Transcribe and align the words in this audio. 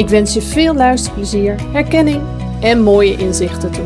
Ik 0.00 0.08
wens 0.08 0.34
je 0.34 0.42
veel 0.42 0.74
luisterplezier, 0.74 1.72
herkenning 1.72 2.22
en 2.60 2.82
mooie 2.82 3.16
inzichten 3.16 3.70
toe. 3.70 3.84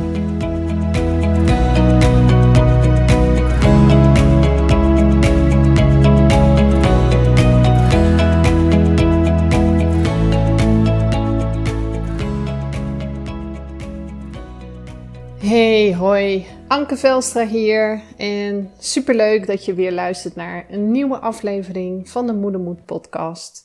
Hey, 15.39 15.95
hoi. 15.95 16.47
Anke 16.69 16.97
Velstra 16.97 17.47
hier 17.47 18.03
en 18.17 18.71
superleuk 18.79 19.47
dat 19.47 19.65
je 19.65 19.75
weer 19.75 19.93
luistert 19.93 20.35
naar 20.35 20.67
een 20.71 20.91
nieuwe 20.91 21.19
aflevering 21.19 22.09
van 22.09 22.27
de 22.27 22.33
Moedermoed 22.33 22.85
podcast. 22.85 23.65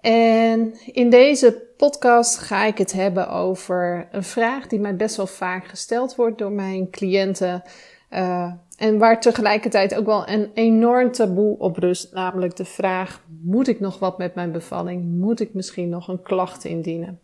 En 0.00 0.74
in 0.92 1.10
deze 1.10 1.65
podcast 1.76 2.38
ga 2.38 2.64
ik 2.64 2.78
het 2.78 2.92
hebben 2.92 3.30
over 3.30 4.08
een 4.10 4.24
vraag 4.24 4.66
die 4.66 4.80
mij 4.80 4.96
best 4.96 5.16
wel 5.16 5.26
vaak 5.26 5.66
gesteld 5.66 6.14
wordt 6.14 6.38
door 6.38 6.52
mijn 6.52 6.90
cliënten. 6.90 7.62
Uh, 8.10 8.52
en 8.76 8.98
waar 8.98 9.20
tegelijkertijd 9.20 9.94
ook 9.94 10.06
wel 10.06 10.28
een 10.28 10.50
enorm 10.54 11.12
taboe 11.12 11.58
op 11.58 11.76
rust, 11.76 12.12
namelijk 12.12 12.56
de 12.56 12.64
vraag: 12.64 13.22
moet 13.42 13.68
ik 13.68 13.80
nog 13.80 13.98
wat 13.98 14.18
met 14.18 14.34
mijn 14.34 14.52
bevalling? 14.52 15.04
Moet 15.04 15.40
ik 15.40 15.54
misschien 15.54 15.88
nog 15.88 16.08
een 16.08 16.22
klacht 16.22 16.64
indienen? 16.64 17.20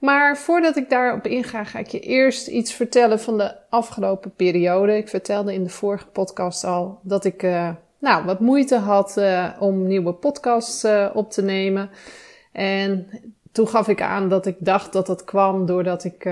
Maar 0.00 0.36
voordat 0.36 0.76
ik 0.76 0.90
daarop 0.90 1.26
inga, 1.26 1.64
ga 1.64 1.78
ik 1.78 1.88
je 1.88 2.00
eerst 2.00 2.46
iets 2.46 2.72
vertellen 2.72 3.20
van 3.20 3.38
de 3.38 3.54
afgelopen 3.70 4.34
periode. 4.34 4.96
Ik 4.96 5.08
vertelde 5.08 5.54
in 5.54 5.62
de 5.62 5.70
vorige 5.70 6.06
podcast 6.06 6.64
al 6.64 6.98
dat 7.02 7.24
ik 7.24 7.42
uh, 7.42 7.70
nou, 7.98 8.24
wat 8.24 8.40
moeite 8.40 8.76
had 8.76 9.16
uh, 9.18 9.48
om 9.58 9.86
nieuwe 9.86 10.12
podcasts 10.12 10.86
op 11.14 11.30
te 11.30 11.42
nemen. 11.42 11.90
En 12.52 13.06
toen 13.52 13.68
gaf 13.68 13.88
ik 13.88 14.02
aan 14.02 14.28
dat 14.28 14.46
ik 14.46 14.56
dacht 14.58 14.92
dat 14.92 15.06
dat 15.06 15.24
kwam 15.24 15.66
doordat 15.66 16.04
ik, 16.04 16.24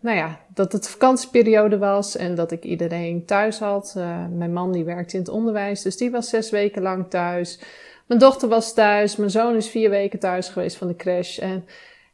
nou 0.00 0.16
ja, 0.16 0.40
dat 0.54 0.72
het 0.72 0.88
vakantieperiode 0.88 1.78
was 1.78 2.16
en 2.16 2.34
dat 2.34 2.50
ik 2.50 2.64
iedereen 2.64 3.24
thuis 3.24 3.58
had. 3.58 3.94
mijn 4.34 4.52
man 4.52 4.72
die 4.72 4.84
werkt 4.84 5.12
in 5.12 5.20
het 5.20 5.28
onderwijs, 5.28 5.82
dus 5.82 5.96
die 5.96 6.10
was 6.10 6.28
zes 6.28 6.50
weken 6.50 6.82
lang 6.82 7.10
thuis. 7.10 7.60
Mijn 8.06 8.20
dochter 8.20 8.48
was 8.48 8.74
thuis, 8.74 9.16
mijn 9.16 9.30
zoon 9.30 9.56
is 9.56 9.68
vier 9.68 9.90
weken 9.90 10.18
thuis 10.18 10.48
geweest 10.48 10.76
van 10.76 10.88
de 10.88 10.96
crash. 10.96 11.38
En 11.38 11.64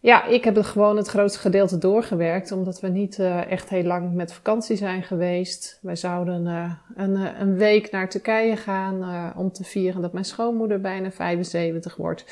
ja, 0.01 0.25
ik 0.25 0.45
heb 0.45 0.55
het 0.55 0.67
gewoon 0.67 0.97
het 0.97 1.09
grootste 1.09 1.39
gedeelte 1.39 1.79
doorgewerkt, 1.79 2.53
omdat 2.53 2.81
we 2.81 2.89
niet 2.89 3.19
uh, 3.19 3.51
echt 3.51 3.69
heel 3.69 3.83
lang 3.83 4.15
met 4.15 4.33
vakantie 4.33 4.77
zijn 4.77 5.03
geweest. 5.03 5.79
Wij 5.83 5.97
zouden 5.97 6.47
een, 6.97 7.41
een, 7.41 7.57
week 7.57 7.91
naar 7.91 8.09
Turkije 8.09 8.57
gaan 8.57 9.33
om 9.37 9.53
te 9.53 9.65
vieren 9.65 10.03
dat 10.03 10.13
mijn 10.13 10.25
schoonmoeder 10.25 10.81
bijna 10.81 11.11
75 11.11 11.97
wordt. 11.97 12.25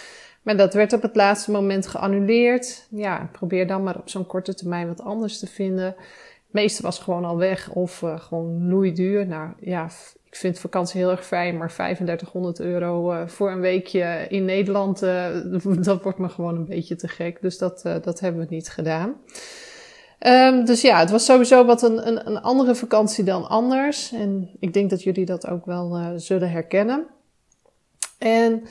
Maar 0.45 0.57
dat 0.57 0.75
werd 0.75 0.93
op 0.93 1.03
het 1.03 1.17
laatste 1.17 1.51
moment 1.51 1.87
geannuleerd. 1.87 2.87
Ja, 2.91 3.29
probeer 3.33 3.67
dan 3.67 3.83
maar 3.83 3.97
op 3.97 4.09
zo'n 4.09 4.27
korte 4.27 4.55
termijn 4.55 4.89
wat 4.89 5.01
anders 5.01 5.39
te 5.39 5.47
vinden. 5.47 5.85
Het 5.85 6.63
meeste 6.63 6.83
was 6.83 6.99
gewoon 6.99 7.25
al 7.25 7.37
weg 7.37 7.71
of 7.71 8.03
gewoon 8.17 8.69
loeiduur. 8.69 9.27
Nou 9.27 9.51
ja, 9.61 9.89
ik 10.25 10.37
vind 10.37 10.59
vakantie 10.59 11.01
heel 11.01 11.11
erg 11.11 11.27
fijn, 11.27 11.57
maar 11.57 11.73
3500 11.73 12.61
euro 12.61 13.13
uh, 13.13 13.27
voor 13.27 13.51
een 13.51 13.61
weekje 13.61 14.27
in 14.29 14.45
Nederland, 14.45 15.03
uh, 15.03 15.27
dat 15.85 16.03
wordt 16.03 16.19
me 16.19 16.29
gewoon 16.29 16.57
een 16.57 16.65
beetje 16.65 16.97
te 16.97 17.09
gek. 17.09 17.41
Dus 17.41 17.59
dat, 17.59 17.83
dat 18.03 18.21
hebben 18.21 18.41
we 18.41 18.55
niet 18.55 18.69
gedaan. 18.69 19.15
Um, 20.27 20.65
dus 20.65 20.81
ja, 20.81 20.99
het 20.99 21.11
was 21.11 21.25
sowieso 21.25 21.65
wat 21.65 21.83
een, 21.83 22.07
een, 22.07 22.27
een, 22.27 22.41
andere 22.41 22.75
vakantie 22.75 23.25
dan 23.25 23.49
anders. 23.49 24.13
En 24.13 24.51
ik 24.61 24.73
denk 24.73 24.91
dat 24.91 25.03
jullie 25.03 25.25
dat 25.25 25.47
ook 25.47 25.67
wel 25.67 26.13
zullen 26.17 26.51
herkennen. 26.51 27.07
En 28.19 28.63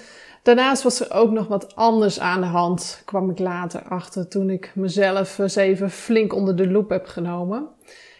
daarnaast 0.44 0.84
was 0.84 1.00
er 1.00 1.14
ook 1.14 1.32
nog 1.32 1.48
wat 1.48 1.76
anders 1.76 2.20
aan 2.20 2.42
de 2.42 2.48
hand, 2.48 3.02
kwam 3.06 3.30
ik 3.30 3.40
later 3.40 3.84
achter 3.84 4.28
toen 4.28 4.50
ik 4.50 4.72
mezelf 4.76 5.38
eens 5.38 5.56
even 5.56 5.90
flink 5.90 6.34
onder 6.34 6.56
de 6.56 6.68
loep 6.68 6.90
heb 6.90 7.06
genomen. 7.06 7.68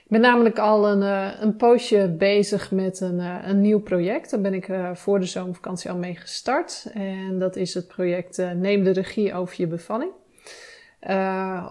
Ik 0.04 0.20
ben 0.20 0.22
namelijk 0.22 0.60
al 0.60 0.90
een, 0.90 1.02
uh, 1.02 1.42
een 1.42 1.56
poosje 1.56 2.16
bezig 2.18 2.72
met 2.72 3.00
een, 3.00 3.20
uh, 3.20 3.36
een 3.44 3.62
nieuw 3.62 3.80
project. 3.80 4.32
Daar 4.32 4.42
ben 4.42 4.54
ik 4.54 4.68
uh, 4.68 4.90
voor 4.94 5.20
de 5.20 5.26
zomervakantie 5.26 5.90
al 5.90 5.98
mee 5.98 6.16
gestart. 6.16 6.86
En 6.94 7.40
dat 7.40 7.56
is 7.56 7.74
het 7.74 7.88
project 7.88 8.38
Neem 8.56 8.84
de 8.84 8.92
regie 8.92 9.34
over 9.34 9.56
je 9.58 9.68
bevalling. 9.68 10.12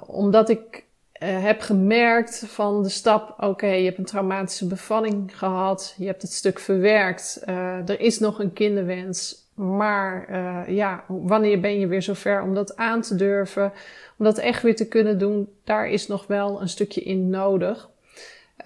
omdat 0.06 0.48
ik 0.48 0.84
heb 1.24 1.60
gemerkt 1.60 2.44
van 2.46 2.82
de 2.82 2.88
stap, 2.88 3.34
oké, 3.42 3.66
je 3.66 3.84
hebt 3.84 3.98
een 3.98 4.04
traumatische 4.04 4.66
bevalling 4.66 5.38
gehad. 5.38 5.94
Je 5.98 6.06
hebt 6.06 6.22
het 6.22 6.32
stuk 6.32 6.58
verwerkt. 6.58 7.42
er 7.86 8.00
is 8.00 8.18
nog 8.18 8.38
een 8.38 8.52
kinderwens. 8.52 9.50
Maar 9.62 10.40
ja, 10.70 11.04
wanneer 11.06 11.60
ben 11.60 11.78
je 11.78 11.86
weer 11.86 12.02
zover 12.02 12.42
om 12.42 12.54
dat 12.54 12.76
aan 12.76 13.00
te 13.00 13.14
durven? 13.14 13.72
Om 14.18 14.24
dat 14.24 14.38
echt 14.38 14.62
weer 14.62 14.76
te 14.76 14.88
kunnen 14.88 15.18
doen, 15.18 15.48
daar 15.64 15.88
is 15.88 16.06
nog 16.06 16.26
wel 16.26 16.60
een 16.60 16.68
stukje 16.68 17.00
in 17.00 17.30
nodig. 17.30 17.90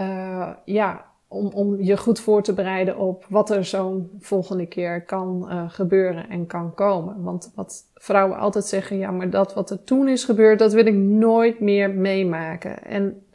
Uh, 0.00 0.50
ja, 0.64 1.04
om, 1.28 1.46
om 1.46 1.82
je 1.82 1.96
goed 1.96 2.20
voor 2.20 2.42
te 2.42 2.52
bereiden 2.52 2.96
op 2.96 3.24
wat 3.28 3.50
er 3.50 3.64
zo'n 3.64 4.10
volgende 4.20 4.66
keer 4.66 5.02
kan 5.02 5.46
uh, 5.48 5.62
gebeuren 5.68 6.28
en 6.28 6.46
kan 6.46 6.74
komen. 6.74 7.22
Want 7.22 7.52
wat 7.54 7.84
vrouwen 7.94 8.38
altijd 8.38 8.64
zeggen, 8.64 8.98
ja, 8.98 9.10
maar 9.10 9.30
dat 9.30 9.54
wat 9.54 9.70
er 9.70 9.84
toen 9.84 10.08
is 10.08 10.24
gebeurd, 10.24 10.58
dat 10.58 10.72
wil 10.72 10.86
ik 10.86 10.94
nooit 10.94 11.60
meer 11.60 11.90
meemaken. 11.90 12.84
En 12.84 13.26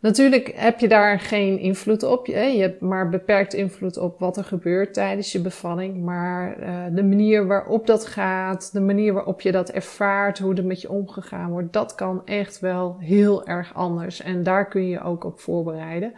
natuurlijk 0.00 0.52
heb 0.54 0.80
je 0.80 0.88
daar 0.88 1.20
geen 1.20 1.58
invloed 1.58 2.02
op. 2.02 2.26
Je, 2.26 2.34
hebt 2.34 2.80
maar 2.80 3.08
beperkt 3.08 3.54
invloed 3.54 3.96
op 3.96 4.18
wat 4.18 4.36
er 4.36 4.44
gebeurt 4.44 4.94
tijdens 4.94 5.32
je 5.32 5.40
bevalling. 5.40 6.04
Maar 6.04 6.60
uh, 6.60 6.84
de 6.90 7.04
manier 7.04 7.46
waarop 7.46 7.86
dat 7.86 8.06
gaat, 8.06 8.72
de 8.72 8.80
manier 8.80 9.12
waarop 9.12 9.40
je 9.40 9.52
dat 9.52 9.70
ervaart, 9.70 10.38
hoe 10.38 10.54
er 10.54 10.64
met 10.64 10.80
je 10.80 10.90
omgegaan 10.90 11.50
wordt, 11.50 11.72
dat 11.72 11.94
kan 11.94 12.22
echt 12.24 12.60
wel 12.60 12.96
heel 12.98 13.46
erg 13.46 13.74
anders. 13.74 14.20
En 14.20 14.42
daar 14.42 14.68
kun 14.68 14.88
je 14.88 15.02
ook 15.02 15.24
op 15.24 15.40
voorbereiden. 15.40 16.12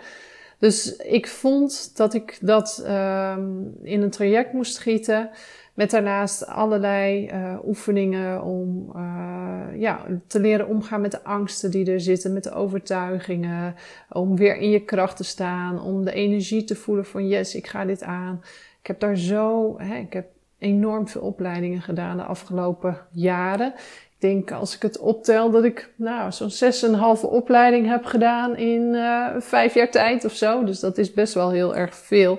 Dus 0.60 0.96
ik 0.96 1.26
vond 1.26 1.96
dat 1.96 2.14
ik 2.14 2.38
dat 2.40 2.84
um, 2.86 3.74
in 3.82 4.02
een 4.02 4.10
traject 4.10 4.52
moest 4.52 4.74
schieten. 4.74 5.30
Met 5.74 5.90
daarnaast 5.90 6.46
allerlei 6.46 7.30
uh, 7.32 7.58
oefeningen 7.64 8.42
om 8.42 8.92
uh, 8.96 9.80
ja, 9.80 10.06
te 10.26 10.40
leren 10.40 10.66
omgaan 10.66 11.00
met 11.00 11.10
de 11.10 11.24
angsten 11.24 11.70
die 11.70 11.90
er 11.92 12.00
zitten, 12.00 12.32
met 12.32 12.44
de 12.44 12.52
overtuigingen. 12.52 13.74
Om 14.08 14.36
weer 14.36 14.56
in 14.56 14.70
je 14.70 14.84
kracht 14.84 15.16
te 15.16 15.24
staan, 15.24 15.82
om 15.82 16.04
de 16.04 16.12
energie 16.12 16.64
te 16.64 16.76
voelen 16.76 17.06
van 17.06 17.28
yes, 17.28 17.54
ik 17.54 17.66
ga 17.66 17.84
dit 17.84 18.02
aan. 18.02 18.40
Ik 18.80 18.86
heb 18.86 19.00
daar 19.00 19.16
zo, 19.16 19.74
hè, 19.78 19.96
ik 19.96 20.12
heb 20.12 20.26
enorm 20.58 21.08
veel 21.08 21.20
opleidingen 21.20 21.82
gedaan 21.82 22.16
de 22.16 22.22
afgelopen 22.22 22.98
jaren. 23.10 23.74
Denk 24.20 24.52
als 24.52 24.74
ik 24.74 24.82
het 24.82 24.98
optel 24.98 25.50
dat 25.50 25.64
ik 25.64 25.92
nou, 25.96 26.32
zo'n 26.32 26.50
zes 26.50 26.82
en 26.82 26.92
een 26.92 26.98
halve 26.98 27.26
opleiding 27.26 27.86
heb 27.86 28.04
gedaan 28.04 28.56
in 28.56 28.82
uh, 28.82 29.26
vijf 29.38 29.74
jaar 29.74 29.90
tijd 29.90 30.24
of 30.24 30.32
zo. 30.32 30.64
Dus 30.64 30.80
dat 30.80 30.98
is 30.98 31.12
best 31.12 31.34
wel 31.34 31.50
heel 31.50 31.76
erg 31.76 31.94
veel. 31.94 32.38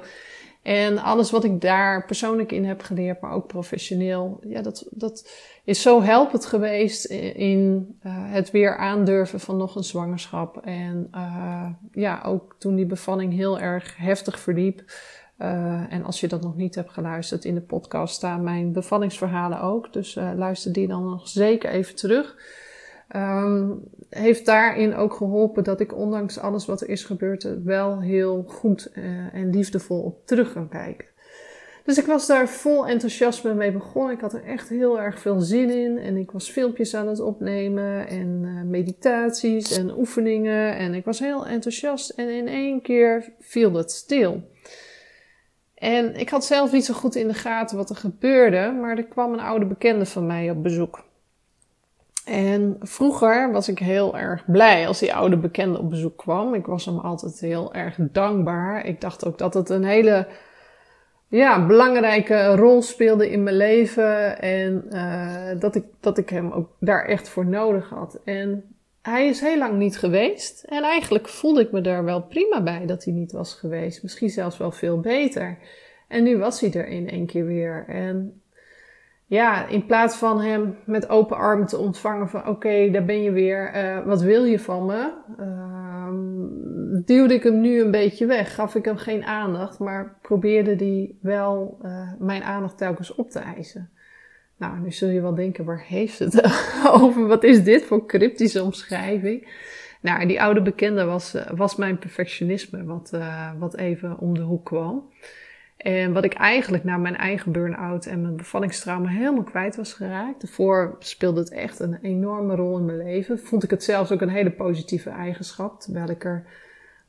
En 0.62 0.98
alles 0.98 1.32
wat 1.32 1.44
ik 1.44 1.62
daar 1.62 2.06
persoonlijk 2.06 2.52
in 2.52 2.66
heb 2.66 2.82
geleerd, 2.82 3.22
maar 3.22 3.32
ook 3.32 3.48
professioneel, 3.48 4.40
ja, 4.48 4.62
dat, 4.62 4.88
dat 4.90 5.30
is 5.64 5.82
zo 5.82 6.02
helpend 6.02 6.46
geweest 6.46 7.06
in 7.06 7.96
uh, 8.04 8.14
het 8.16 8.52
weer 8.52 8.78
aandurven 8.78 9.40
van 9.40 9.58
nog 9.58 9.76
een 9.76 9.84
zwangerschap. 9.84 10.58
En 10.58 11.08
uh, 11.16 11.70
ja, 11.92 12.22
ook 12.26 12.56
toen 12.58 12.76
die 12.76 12.86
bevalling 12.86 13.34
heel 13.34 13.60
erg 13.60 13.98
heftig 13.98 14.40
verliep, 14.40 14.84
Uh, 15.42 15.94
en 15.94 16.04
als 16.04 16.20
je 16.20 16.28
dat 16.28 16.42
nog 16.42 16.56
niet 16.56 16.76
hebt 16.76 16.92
geluisterd, 16.92 17.46
in 17.46 17.56
de 17.56 17.62
podcast 17.62 18.16
staan 18.16 18.44
mijn 18.44 18.72
bevallingsverhalen 18.72 19.62
ook. 19.62 19.94
Dus 19.94 20.16
uh, 20.16 20.32
luister 20.36 20.74
die 20.74 20.88
dan 20.88 21.04
nog 21.04 21.28
zeker 21.28 21.70
even 21.70 21.96
terug. 21.96 22.36
Um, 23.16 23.84
heeft 24.10 24.46
daarin 24.46 24.96
ook 24.96 25.14
geholpen 25.14 25.64
dat 25.64 25.80
ik 25.80 25.98
ondanks 25.98 26.40
alles 26.40 26.66
wat 26.66 26.82
er 26.82 26.90
is 26.90 27.04
gebeurd, 27.04 27.64
wel 27.64 28.02
heel 28.02 28.44
goed 28.48 28.92
uh, 28.96 29.04
en 29.34 29.50
liefdevol 29.50 30.02
op 30.02 30.26
terug 30.26 30.54
kan 30.54 30.70
kijken. 30.70 31.08
Dus 31.84 31.98
ik 31.98 32.06
was 32.06 32.28
daar 32.28 32.50
vol 32.50 32.88
enthousiasme 32.88 33.54
mee 33.54 33.72
begonnen. 33.72 34.14
Ik 34.14 34.22
had 34.22 34.34
er 34.34 34.44
echt 34.44 34.70
heel 34.70 35.00
erg 35.00 35.20
veel 35.20 35.40
zin 35.40 35.70
in. 35.70 35.98
En 35.98 36.18
ik 36.18 36.32
was 36.32 36.50
filmpjes 36.50 36.96
aan 36.96 37.08
het 37.08 37.20
opnemen 37.20 38.08
en 38.08 38.70
meditaties 38.70 39.78
en 39.78 39.98
oefeningen. 39.98 40.76
En 40.76 40.94
ik 40.94 41.06
was 41.06 41.20
heel 41.20 41.48
enthousiast. 41.48 42.10
En 42.10 42.30
in 42.30 42.48
één 42.48 42.82
keer 42.82 43.34
viel 43.40 43.74
het 43.74 43.92
stil. 43.92 44.44
En 45.82 46.16
ik 46.16 46.30
had 46.30 46.46
zelf 46.46 46.72
niet 46.72 46.86
zo 46.86 46.94
goed 46.94 47.16
in 47.16 47.28
de 47.28 47.34
gaten 47.34 47.78
wat 47.78 47.90
er 47.90 47.96
gebeurde. 47.96 48.78
Maar 48.82 48.98
er 48.98 49.04
kwam 49.04 49.34
een 49.34 49.40
oude 49.40 49.66
bekende 49.66 50.06
van 50.06 50.26
mij 50.26 50.50
op 50.50 50.64
bezoek. 50.64 51.04
En 52.26 52.76
vroeger 52.80 53.52
was 53.52 53.70
ik 53.70 53.80
heel 53.80 54.18
erg 54.18 54.44
blij 54.46 54.88
als 54.88 55.00
die 55.00 55.14
oude 55.14 55.38
bekende 55.38 55.80
op 55.80 55.90
bezoek 55.90 56.18
kwam. 56.18 56.54
Ik 56.54 56.66
was 56.66 56.86
hem 56.86 56.98
altijd 56.98 57.40
heel 57.40 57.74
erg 57.74 57.98
dankbaar. 58.00 58.86
Ik 58.86 59.02
dacht 59.02 59.26
ook 59.26 59.38
dat 59.38 59.54
het 59.54 59.70
een 59.70 59.84
hele 59.84 60.28
ja, 61.28 61.66
belangrijke 61.66 62.56
rol 62.56 62.82
speelde 62.82 63.32
in 63.32 63.44
mijn 63.44 63.58
leven. 63.58 64.42
En 64.42 64.86
uh, 64.90 65.60
dat, 65.60 65.76
ik, 65.76 65.86
dat 66.00 66.18
ik 66.18 66.30
hem 66.30 66.52
ook 66.52 66.70
daar 66.80 67.06
echt 67.06 67.30
voor 67.30 67.46
nodig 67.46 67.90
had. 67.90 68.20
En 68.26 68.76
hij 69.02 69.28
is 69.28 69.40
heel 69.40 69.58
lang 69.58 69.78
niet 69.78 69.98
geweest. 69.98 70.64
En 70.64 70.84
eigenlijk 70.84 71.28
voelde 71.28 71.62
ik 71.62 71.72
me 71.72 71.82
daar 71.82 72.04
wel 72.04 72.22
prima 72.22 72.64
bij 72.64 72.86
dat 72.86 73.04
hij 73.04 73.14
niet 73.14 73.32
was 73.32 73.54
geweest. 73.54 74.04
Misschien 74.04 74.30
zelfs 74.30 74.58
wel 74.58 74.72
veel 74.72 75.00
beter. 75.00 75.58
En 76.08 76.24
nu 76.24 76.38
was 76.38 76.62
hij 76.62 76.74
er 76.74 76.88
in 76.88 77.10
één 77.10 77.26
keer 77.26 77.46
weer. 77.46 77.86
En 77.88 78.42
ja, 79.26 79.68
in 79.68 79.86
plaats 79.86 80.16
van 80.16 80.42
hem 80.42 80.78
met 80.86 81.10
open 81.10 81.38
armen 81.38 81.68
te 81.68 81.78
ontvangen 81.78 82.30
van 82.30 82.48
oké, 82.48 82.90
daar 82.92 83.06
ben 83.06 83.24
je 83.24 83.32
weer, 83.32 83.76
uh, 83.76 84.06
wat 84.06 84.22
wil 84.22 84.44
je 84.44 84.60
van 84.60 84.86
me? 84.86 85.14
Uh, 85.40 86.08
duwde 87.06 87.34
ik 87.34 87.44
hem 87.44 87.62
nu 87.62 87.82
een 87.82 87.92
beetje 87.92 88.26
weg, 88.26 88.56
gaf 88.56 88.76
ik 88.76 88.86
hem 88.86 88.98
geen 88.98 89.24
aandacht, 89.24 89.80
maar 89.80 90.18
probeerde 90.22 90.76
die 90.76 91.20
wel 91.22 91.80
uh, 91.82 92.12
mijn 92.20 92.44
aandacht 92.44 92.78
telkens 92.78 93.16
op 93.16 93.30
te 93.30 93.40
eisen. 93.40 93.92
Nou, 94.62 94.80
nu 94.80 94.92
zul 94.92 95.10
je 95.10 95.22
wel 95.22 95.36
denken, 95.36 95.66
waar 95.66 95.84
heeft 95.88 96.20
het 96.20 96.44
over? 97.02 97.28
Wat 97.28 97.44
is 97.44 97.64
dit 97.64 97.84
voor 97.84 98.06
cryptische 98.06 98.64
omschrijving? 98.64 99.48
Nou, 100.02 100.28
die 100.28 100.42
oude 100.42 100.62
bekende 100.62 101.04
was, 101.04 101.36
uh, 101.36 101.50
was 101.56 101.76
mijn 101.76 101.98
perfectionisme, 101.98 102.84
wat, 102.84 103.12
wat 103.60 103.76
even 103.76 104.18
om 104.18 104.34
de 104.34 104.42
hoek 104.42 104.66
kwam. 104.66 105.10
En 105.78 106.14
wat 106.14 106.24
ik 106.24 106.34
eigenlijk 106.34 106.84
na 106.84 106.98
mijn 106.98 107.18
eigen 107.18 107.52
burn-out 107.52 108.06
en 108.06 108.22
mijn 108.22 108.36
bevallingstrauma 108.36 109.10
helemaal 109.10 109.44
kwijt 109.44 109.76
was 109.76 109.94
geraakt. 109.94 110.42
Daarvoor 110.42 110.96
speelde 111.00 111.40
het 111.40 111.52
echt 111.52 111.80
een 111.80 111.98
enorme 112.02 112.56
rol 112.56 112.78
in 112.78 112.86
mijn 112.86 112.98
leven. 112.98 113.40
Vond 113.40 113.64
ik 113.64 113.70
het 113.70 113.84
zelfs 113.84 114.12
ook 114.12 114.22
een 114.22 114.30
hele 114.30 114.52
positieve 114.52 115.10
eigenschap. 115.10 115.80
Terwijl 115.80 116.10
ik 116.10 116.24
er 116.24 116.46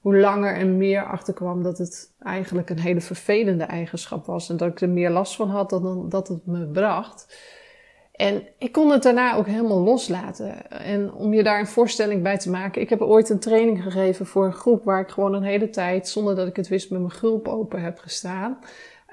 hoe 0.02 0.16
langer 0.16 0.54
en 0.54 0.76
meer 0.76 1.04
achter 1.04 1.34
kwam 1.34 1.62
dat 1.62 1.78
het 1.78 2.12
eigenlijk 2.20 2.70
een 2.70 2.80
hele 2.80 3.00
vervelende 3.00 3.64
eigenschap 3.64 4.26
was. 4.26 4.50
En 4.50 4.56
dat 4.56 4.68
ik 4.68 4.80
er 4.80 4.88
meer 4.88 5.10
last 5.10 5.36
van 5.36 5.50
had 5.50 5.70
dan 5.70 6.08
dat 6.08 6.28
het 6.28 6.46
me 6.46 6.66
bracht. 6.66 7.36
En 8.12 8.42
ik 8.58 8.72
kon 8.72 8.90
het 8.90 9.02
daarna 9.02 9.34
ook 9.36 9.46
helemaal 9.46 9.80
loslaten. 9.80 10.70
En 10.70 11.12
om 11.12 11.34
je 11.34 11.42
daar 11.42 11.60
een 11.60 11.66
voorstelling 11.66 12.22
bij 12.22 12.38
te 12.38 12.50
maken, 12.50 12.82
ik 12.82 12.90
heb 12.90 13.00
ooit 13.00 13.28
een 13.28 13.38
training 13.38 13.82
gegeven 13.82 14.26
voor 14.26 14.44
een 14.44 14.52
groep 14.52 14.84
waar 14.84 15.00
ik 15.00 15.08
gewoon 15.08 15.34
een 15.34 15.42
hele 15.42 15.70
tijd, 15.70 16.08
zonder 16.08 16.36
dat 16.36 16.48
ik 16.48 16.56
het 16.56 16.68
wist, 16.68 16.90
met 16.90 17.00
mijn 17.00 17.12
gulp 17.12 17.48
open 17.48 17.82
heb 17.82 17.98
gestaan. 17.98 18.58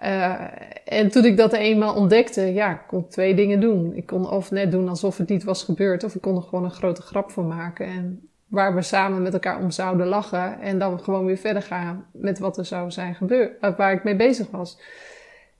Uh, 0.04 0.42
en 0.86 1.10
toen 1.10 1.26
ik 1.26 1.38
dat 1.38 1.54
eenmaal 1.54 1.96
ontdekte, 1.96 2.42
ja, 2.42 2.72
ik 2.72 2.88
kon 2.88 3.08
twee 3.08 3.36
dingen 3.36 3.60
doen. 3.60 3.96
Ik 3.96 4.06
kon 4.06 4.30
of 4.30 4.52
net 4.52 4.72
doen 4.72 4.90
alsof 4.90 5.18
het 5.18 5.30
niet 5.30 5.44
was 5.44 5.64
gebeurd, 5.64 6.04
of 6.04 6.16
ik 6.16 6.22
kon 6.22 6.36
er 6.36 6.42
gewoon 6.42 6.64
een 6.64 6.72
grote 6.72 7.02
grap 7.02 7.32
van 7.32 7.48
maken. 7.48 7.86
En 7.86 8.29
waar 8.50 8.76
we 8.76 8.82
samen 8.82 9.22
met 9.22 9.34
elkaar 9.34 9.60
om 9.60 9.72
zouden 9.72 10.08
lachen. 10.08 10.60
En 10.60 10.80
dan 10.80 11.00
gewoon 11.00 11.26
weer 11.26 11.38
verder 11.38 11.62
gaan 11.62 12.06
met 12.12 12.40
wat 12.40 12.58
er 12.58 12.66
zou 12.66 12.92
zijn 12.92 13.16
gebeurd, 13.16 13.76
waar 13.78 13.94
ik 13.94 14.04
mee 14.04 14.16
bezig 14.16 14.52
was. 14.52 14.80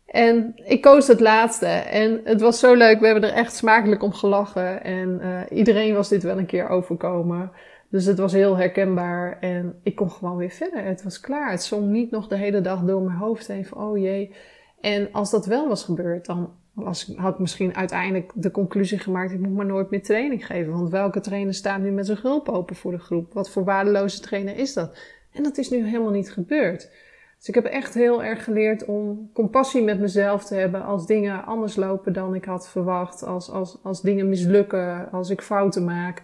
En 0.06 0.54
ik 0.56 0.82
koos 0.82 1.08
het 1.08 1.20
laatste. 1.20 1.66
En 1.68 2.22
het 2.24 2.42
was 2.42 2.60
zo 2.60 2.74
leuk. 2.74 3.00
We 3.00 3.06
hebben 3.06 3.30
er 3.30 3.36
echt 3.36 3.56
smakelijk 3.56 4.04
om 4.04 4.14
gelachen. 4.14 4.84
En 4.84 5.20
uh, 5.22 5.58
iedereen 5.58 5.94
was 5.94 6.10
dit 6.10 6.24
wel 6.24 6.38
een 6.38 6.46
keer 6.46 6.70
overkomen. 6.70 7.52
Dus 7.90 8.06
het 8.06 8.18
was 8.18 8.34
heel 8.34 8.58
herkenbaar. 8.58 9.38
En 9.40 9.80
ik 9.84 9.96
kon 9.96 10.12
gewoon 10.12 10.38
weer 10.38 10.50
verder. 10.50 10.84
Het 10.84 11.04
was 11.04 11.20
klaar. 11.20 11.52
Het 11.52 11.64
zong 11.64 11.88
niet 11.88 12.12
nog 12.12 12.28
de 12.28 12.38
hele 12.38 12.62
dag 12.62 12.82
door 12.82 13.02
mijn 13.02 13.18
hoofd 13.18 13.48
heen 13.48 13.66
van, 13.66 13.84
oh 13.84 13.98
jee. 13.98 14.36
En 14.82 15.10
als 15.12 15.32
dat 15.32 15.46
wel 15.46 15.68
was 15.68 15.84
gebeurd, 15.84 16.26
dan 16.26 16.54
was, 16.84 17.14
had 17.16 17.34
ik 17.34 17.40
misschien 17.40 17.76
uiteindelijk 17.76 18.32
de 18.36 18.52
conclusie 18.52 19.00
gemaakt: 19.00 19.32
ik 19.32 19.40
moet 19.40 19.56
maar 19.56 19.66
nooit 19.66 19.90
meer 19.90 20.04
training 20.04 20.46
geven. 20.46 20.74
Want 20.74 20.90
welke 20.90 21.20
trainer 21.20 21.54
staat 21.54 21.80
nu 21.82 21.92
met 21.92 22.06
zijn 22.06 22.18
hulp 22.22 22.50
open 22.50 22.76
voor 22.76 22.92
de 22.92 23.00
groep? 23.00 23.34
Wat 23.34 23.50
voor 23.50 23.64
waardeloze 23.64 24.20
trainer 24.20 24.58
is 24.58 24.74
dat? 24.74 24.98
En 25.32 25.44
dat 25.44 25.58
is 25.58 25.70
nu 25.70 25.86
helemaal 25.86 26.12
niet 26.12 26.32
gebeurd. 26.32 26.90
Dus 27.38 27.48
ik 27.48 27.56
heb 27.56 27.66
echt 27.66 27.94
heel 27.94 28.24
erg 28.24 28.44
geleerd 28.44 28.86
om 28.86 29.30
compassie 29.34 29.84
met 29.84 30.00
mezelf 30.00 30.46
te 30.46 30.56
hebben 30.56 30.84
als 30.84 31.06
dingen 31.06 31.46
anders 31.46 31.76
lopen 31.76 32.14
dan 32.14 32.36
ik 32.36 32.46
had 32.46 32.70
verwacht, 32.70 33.24
als, 33.24 33.50
als, 33.50 33.80
als 33.84 34.02
dingen 34.02 34.30
mislukken, 34.30 35.12
als 35.12 35.30
ik 35.30 35.42
fouten 35.42 35.84
maak. 35.84 36.22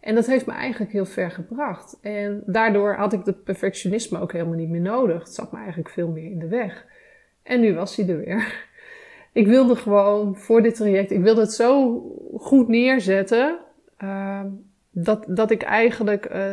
En 0.00 0.14
dat 0.14 0.26
heeft 0.26 0.46
me 0.46 0.52
eigenlijk 0.52 0.92
heel 0.92 1.06
ver 1.06 1.30
gebracht. 1.30 1.98
En 2.02 2.42
daardoor 2.46 2.94
had 2.94 3.12
ik 3.12 3.24
het 3.24 3.44
perfectionisme 3.44 4.20
ook 4.20 4.32
helemaal 4.32 4.54
niet 4.54 4.68
meer 4.68 4.80
nodig. 4.80 5.22
Het 5.22 5.34
zat 5.34 5.52
me 5.52 5.58
eigenlijk 5.58 5.90
veel 5.90 6.08
meer 6.08 6.30
in 6.30 6.38
de 6.38 6.48
weg. 6.48 6.86
En 7.42 7.60
nu 7.60 7.74
was 7.74 7.96
hij 7.96 8.08
er 8.08 8.18
weer. 8.18 8.66
Ik 9.34 9.46
wilde 9.46 9.76
gewoon 9.76 10.36
voor 10.36 10.62
dit 10.62 10.74
traject, 10.74 11.10
ik 11.10 11.22
wilde 11.22 11.40
het 11.40 11.52
zo 11.52 12.00
goed 12.36 12.68
neerzetten. 12.68 13.58
Uh, 14.02 14.40
dat, 14.90 15.24
dat 15.28 15.50
ik 15.50 15.62
eigenlijk 15.62 16.34
uh, 16.34 16.44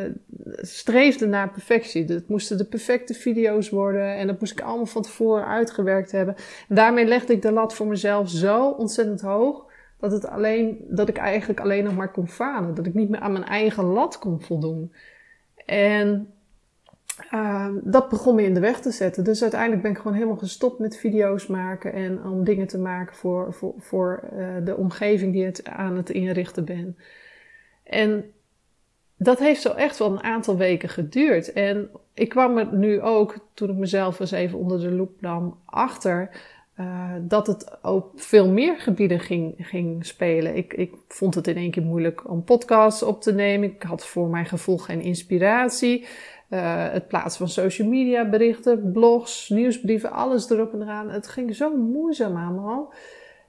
streefde 0.57 1.27
naar 1.27 1.51
perfectie. 1.51 2.05
Het 2.05 2.27
moesten 2.27 2.57
de 2.57 2.65
perfecte 2.65 3.13
video's 3.13 3.69
worden 3.69 4.15
en 4.15 4.27
dat 4.27 4.39
moest 4.39 4.51
ik 4.51 4.61
allemaal 4.61 4.85
van 4.85 5.01
tevoren 5.01 5.47
uitgewerkt 5.47 6.11
hebben. 6.11 6.35
En 6.69 6.75
daarmee 6.75 7.05
legde 7.05 7.33
ik 7.33 7.41
de 7.41 7.51
lat 7.51 7.73
voor 7.73 7.87
mezelf 7.87 8.29
zo 8.29 8.69
ontzettend 8.69 9.21
hoog 9.21 9.65
dat, 9.99 10.11
het 10.11 10.27
alleen, 10.27 10.85
dat 10.89 11.09
ik 11.09 11.17
eigenlijk 11.17 11.59
alleen 11.59 11.83
nog 11.83 11.95
maar 11.95 12.11
kon 12.11 12.27
falen. 12.27 12.75
Dat 12.75 12.85
ik 12.85 12.93
niet 12.93 13.09
meer 13.09 13.19
aan 13.19 13.31
mijn 13.31 13.45
eigen 13.45 13.83
lat 13.83 14.19
kon 14.19 14.41
voldoen. 14.41 14.93
En 15.65 16.33
uh, 17.33 17.67
dat 17.83 18.09
begon 18.09 18.35
me 18.35 18.43
in 18.43 18.53
de 18.53 18.59
weg 18.59 18.79
te 18.79 18.91
zetten. 18.91 19.23
Dus 19.23 19.41
uiteindelijk 19.41 19.81
ben 19.81 19.91
ik 19.91 19.97
gewoon 19.97 20.13
helemaal 20.13 20.37
gestopt 20.37 20.79
met 20.79 20.97
video's 20.97 21.47
maken 21.47 21.93
en 21.93 22.23
om 22.23 22.43
dingen 22.43 22.67
te 22.67 22.77
maken 22.77 23.15
voor, 23.15 23.53
voor, 23.53 23.73
voor 23.77 24.23
uh, 24.33 24.47
de 24.63 24.75
omgeving 24.75 25.33
die 25.33 25.45
het 25.45 25.65
aan 25.65 25.97
het 25.97 26.09
inrichten 26.09 26.65
ben. 26.65 26.97
En 27.83 28.31
dat 29.17 29.39
heeft 29.39 29.61
zo 29.61 29.73
echt 29.73 29.97
wel 29.97 30.11
een 30.11 30.23
aantal 30.23 30.57
weken 30.57 30.89
geduurd. 30.89 31.53
En 31.53 31.89
ik 32.13 32.29
kwam 32.29 32.57
er 32.57 32.73
nu 32.73 33.01
ook, 33.01 33.35
toen 33.53 33.69
ik 33.69 33.75
mezelf 33.75 34.19
eens 34.19 34.31
even 34.31 34.59
onder 34.59 34.79
de 34.79 34.91
loep 34.91 35.21
nam, 35.21 35.57
achter 35.65 36.29
uh, 36.79 37.13
dat 37.21 37.47
het 37.47 37.77
op 37.81 38.11
veel 38.15 38.49
meer 38.49 38.79
gebieden 38.79 39.19
ging, 39.19 39.55
ging 39.57 40.05
spelen. 40.05 40.55
Ik, 40.55 40.73
ik 40.73 40.93
vond 41.07 41.35
het 41.35 41.47
in 41.47 41.55
één 41.55 41.71
keer 41.71 41.83
moeilijk 41.83 42.29
om 42.29 42.43
podcasts 42.43 43.03
op 43.03 43.21
te 43.21 43.33
nemen. 43.33 43.69
Ik 43.71 43.83
had 43.83 44.05
voor 44.05 44.27
mijn 44.27 44.45
gevoel 44.45 44.77
geen 44.77 45.01
inspiratie. 45.01 46.05
Uh, 46.53 46.91
het 46.91 47.07
plaatsen 47.07 47.37
van 47.37 47.49
social 47.49 47.87
media 47.87 48.29
berichten, 48.29 48.91
blogs, 48.91 49.49
nieuwsbrieven, 49.49 50.11
alles 50.11 50.49
erop 50.49 50.73
en 50.73 50.81
eraan. 50.81 51.09
Het 51.09 51.27
ging 51.27 51.55
zo 51.55 51.75
moeizaam 51.75 52.35
allemaal. 52.35 52.93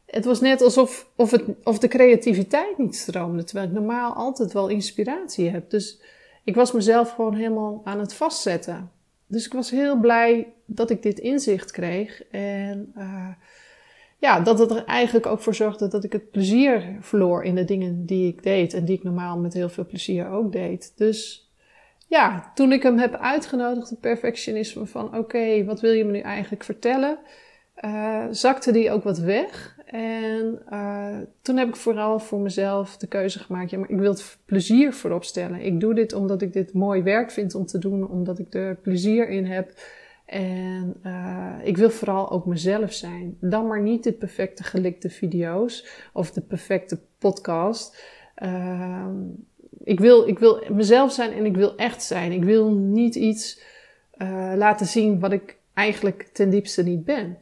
Het 0.06 0.24
was 0.24 0.40
net 0.40 0.62
alsof 0.62 1.10
of, 1.16 1.30
het, 1.30 1.44
of 1.64 1.78
de 1.78 1.88
creativiteit 1.88 2.78
niet 2.78 2.96
stroomde, 2.96 3.44
terwijl 3.44 3.68
ik 3.68 3.74
normaal 3.74 4.12
altijd 4.12 4.52
wel 4.52 4.68
inspiratie 4.68 5.50
heb. 5.50 5.70
Dus 5.70 6.00
ik 6.44 6.54
was 6.54 6.72
mezelf 6.72 7.10
gewoon 7.10 7.34
helemaal 7.34 7.80
aan 7.84 8.00
het 8.00 8.14
vastzetten. 8.14 8.90
Dus 9.26 9.46
ik 9.46 9.52
was 9.52 9.70
heel 9.70 10.00
blij 10.00 10.52
dat 10.66 10.90
ik 10.90 11.02
dit 11.02 11.18
inzicht 11.18 11.70
kreeg. 11.70 12.22
En 12.30 12.92
uh, 12.96 13.28
ja, 14.18 14.40
dat 14.40 14.58
het 14.58 14.70
er 14.70 14.84
eigenlijk 14.84 15.26
ook 15.26 15.40
voor 15.40 15.54
zorgde 15.54 15.88
dat 15.88 16.04
ik 16.04 16.12
het 16.12 16.30
plezier 16.30 16.96
verloor 17.00 17.44
in 17.44 17.54
de 17.54 17.64
dingen 17.64 18.06
die 18.06 18.28
ik 18.28 18.42
deed. 18.42 18.74
En 18.74 18.84
die 18.84 18.96
ik 18.96 19.02
normaal 19.02 19.38
met 19.38 19.54
heel 19.54 19.68
veel 19.68 19.86
plezier 19.86 20.28
ook 20.28 20.52
deed. 20.52 20.92
Dus 20.96 21.50
ja, 22.12 22.50
toen 22.54 22.72
ik 22.72 22.82
hem 22.82 22.98
heb 22.98 23.14
uitgenodigd, 23.14 23.88
de 23.88 23.96
perfectionisme 23.96 24.86
van 24.86 25.16
oké, 25.16 25.64
wat 25.64 25.80
wil 25.80 25.92
je 25.92 26.04
me 26.04 26.12
nu 26.12 26.18
eigenlijk 26.18 26.64
vertellen? 26.64 27.18
Uh, 27.84 28.24
zakte 28.30 28.72
die 28.72 28.90
ook 28.90 29.04
wat 29.04 29.18
weg. 29.18 29.76
En 29.86 30.62
uh, 30.72 31.16
toen 31.42 31.56
heb 31.56 31.68
ik 31.68 31.76
vooral 31.76 32.18
voor 32.18 32.40
mezelf 32.40 32.96
de 32.96 33.06
keuze 33.06 33.38
gemaakt: 33.38 33.70
ja, 33.70 33.78
maar 33.78 33.90
ik 33.90 33.98
wil 33.98 34.10
het 34.10 34.38
plezier 34.44 34.92
voorop 34.92 35.24
stellen. 35.24 35.60
Ik 35.60 35.80
doe 35.80 35.94
dit 35.94 36.12
omdat 36.12 36.42
ik 36.42 36.52
dit 36.52 36.72
mooi 36.72 37.02
werk 37.02 37.30
vind 37.30 37.54
om 37.54 37.66
te 37.66 37.78
doen, 37.78 38.08
omdat 38.08 38.38
ik 38.38 38.54
er 38.54 38.76
plezier 38.76 39.28
in 39.28 39.46
heb. 39.46 39.72
En 40.26 40.96
uh, 41.06 41.54
ik 41.62 41.76
wil 41.76 41.90
vooral 41.90 42.30
ook 42.30 42.46
mezelf 42.46 42.92
zijn. 42.92 43.36
Dan 43.40 43.66
maar 43.66 43.82
niet 43.82 44.04
de 44.04 44.12
perfecte 44.12 44.62
gelikte 44.62 45.10
video's 45.10 45.86
of 46.12 46.30
de 46.30 46.40
perfecte 46.40 47.00
podcast. 47.18 48.02
Uh, 48.42 49.06
ik, 49.84 50.00
wil, 50.00 50.28
ik 50.28 50.38
wil 50.38 50.62
mezelf 50.70 51.12
zijn 51.12 51.32
en 51.32 51.44
ik 51.44 51.56
wil 51.56 51.76
echt 51.76 52.02
zijn. 52.02 52.32
Ik 52.32 52.44
wil 52.44 52.70
niet 52.70 53.14
iets 53.14 53.60
uh, 54.18 54.52
laten 54.56 54.86
zien 54.86 55.20
wat 55.20 55.32
ik 55.32 55.56
eigenlijk 55.74 56.28
ten 56.32 56.50
diepste 56.50 56.82
niet 56.82 57.04
ben. 57.04 57.38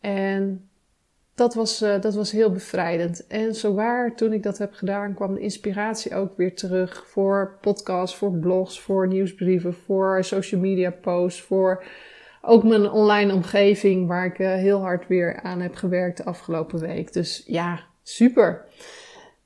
En 0.00 0.68
dat 1.34 1.54
was, 1.54 1.82
uh, 1.82 2.00
dat 2.00 2.14
was 2.14 2.30
heel 2.30 2.52
bevrijdend. 2.52 3.26
En 3.26 3.54
zowaar 3.54 4.14
toen 4.14 4.32
ik 4.32 4.42
dat 4.42 4.58
heb 4.58 4.72
gedaan, 4.72 5.14
kwam 5.14 5.34
de 5.34 5.40
inspiratie 5.40 6.14
ook 6.14 6.36
weer 6.36 6.54
terug 6.54 7.06
voor 7.06 7.58
podcasts, 7.60 8.16
voor 8.16 8.32
blogs, 8.32 8.80
voor 8.80 9.08
nieuwsbrieven, 9.08 9.74
voor 9.74 10.24
social 10.24 10.60
media 10.60 10.90
posts, 10.90 11.42
voor 11.42 11.84
ook 12.42 12.64
mijn 12.64 12.90
online 12.90 13.32
omgeving, 13.32 14.06
waar 14.06 14.26
ik 14.26 14.38
uh, 14.38 14.52
heel 14.52 14.80
hard 14.80 15.06
weer 15.06 15.40
aan 15.42 15.60
heb 15.60 15.74
gewerkt 15.74 16.16
de 16.16 16.24
afgelopen 16.24 16.80
week. 16.80 17.12
Dus 17.12 17.42
ja, 17.46 17.80
super. 18.02 18.64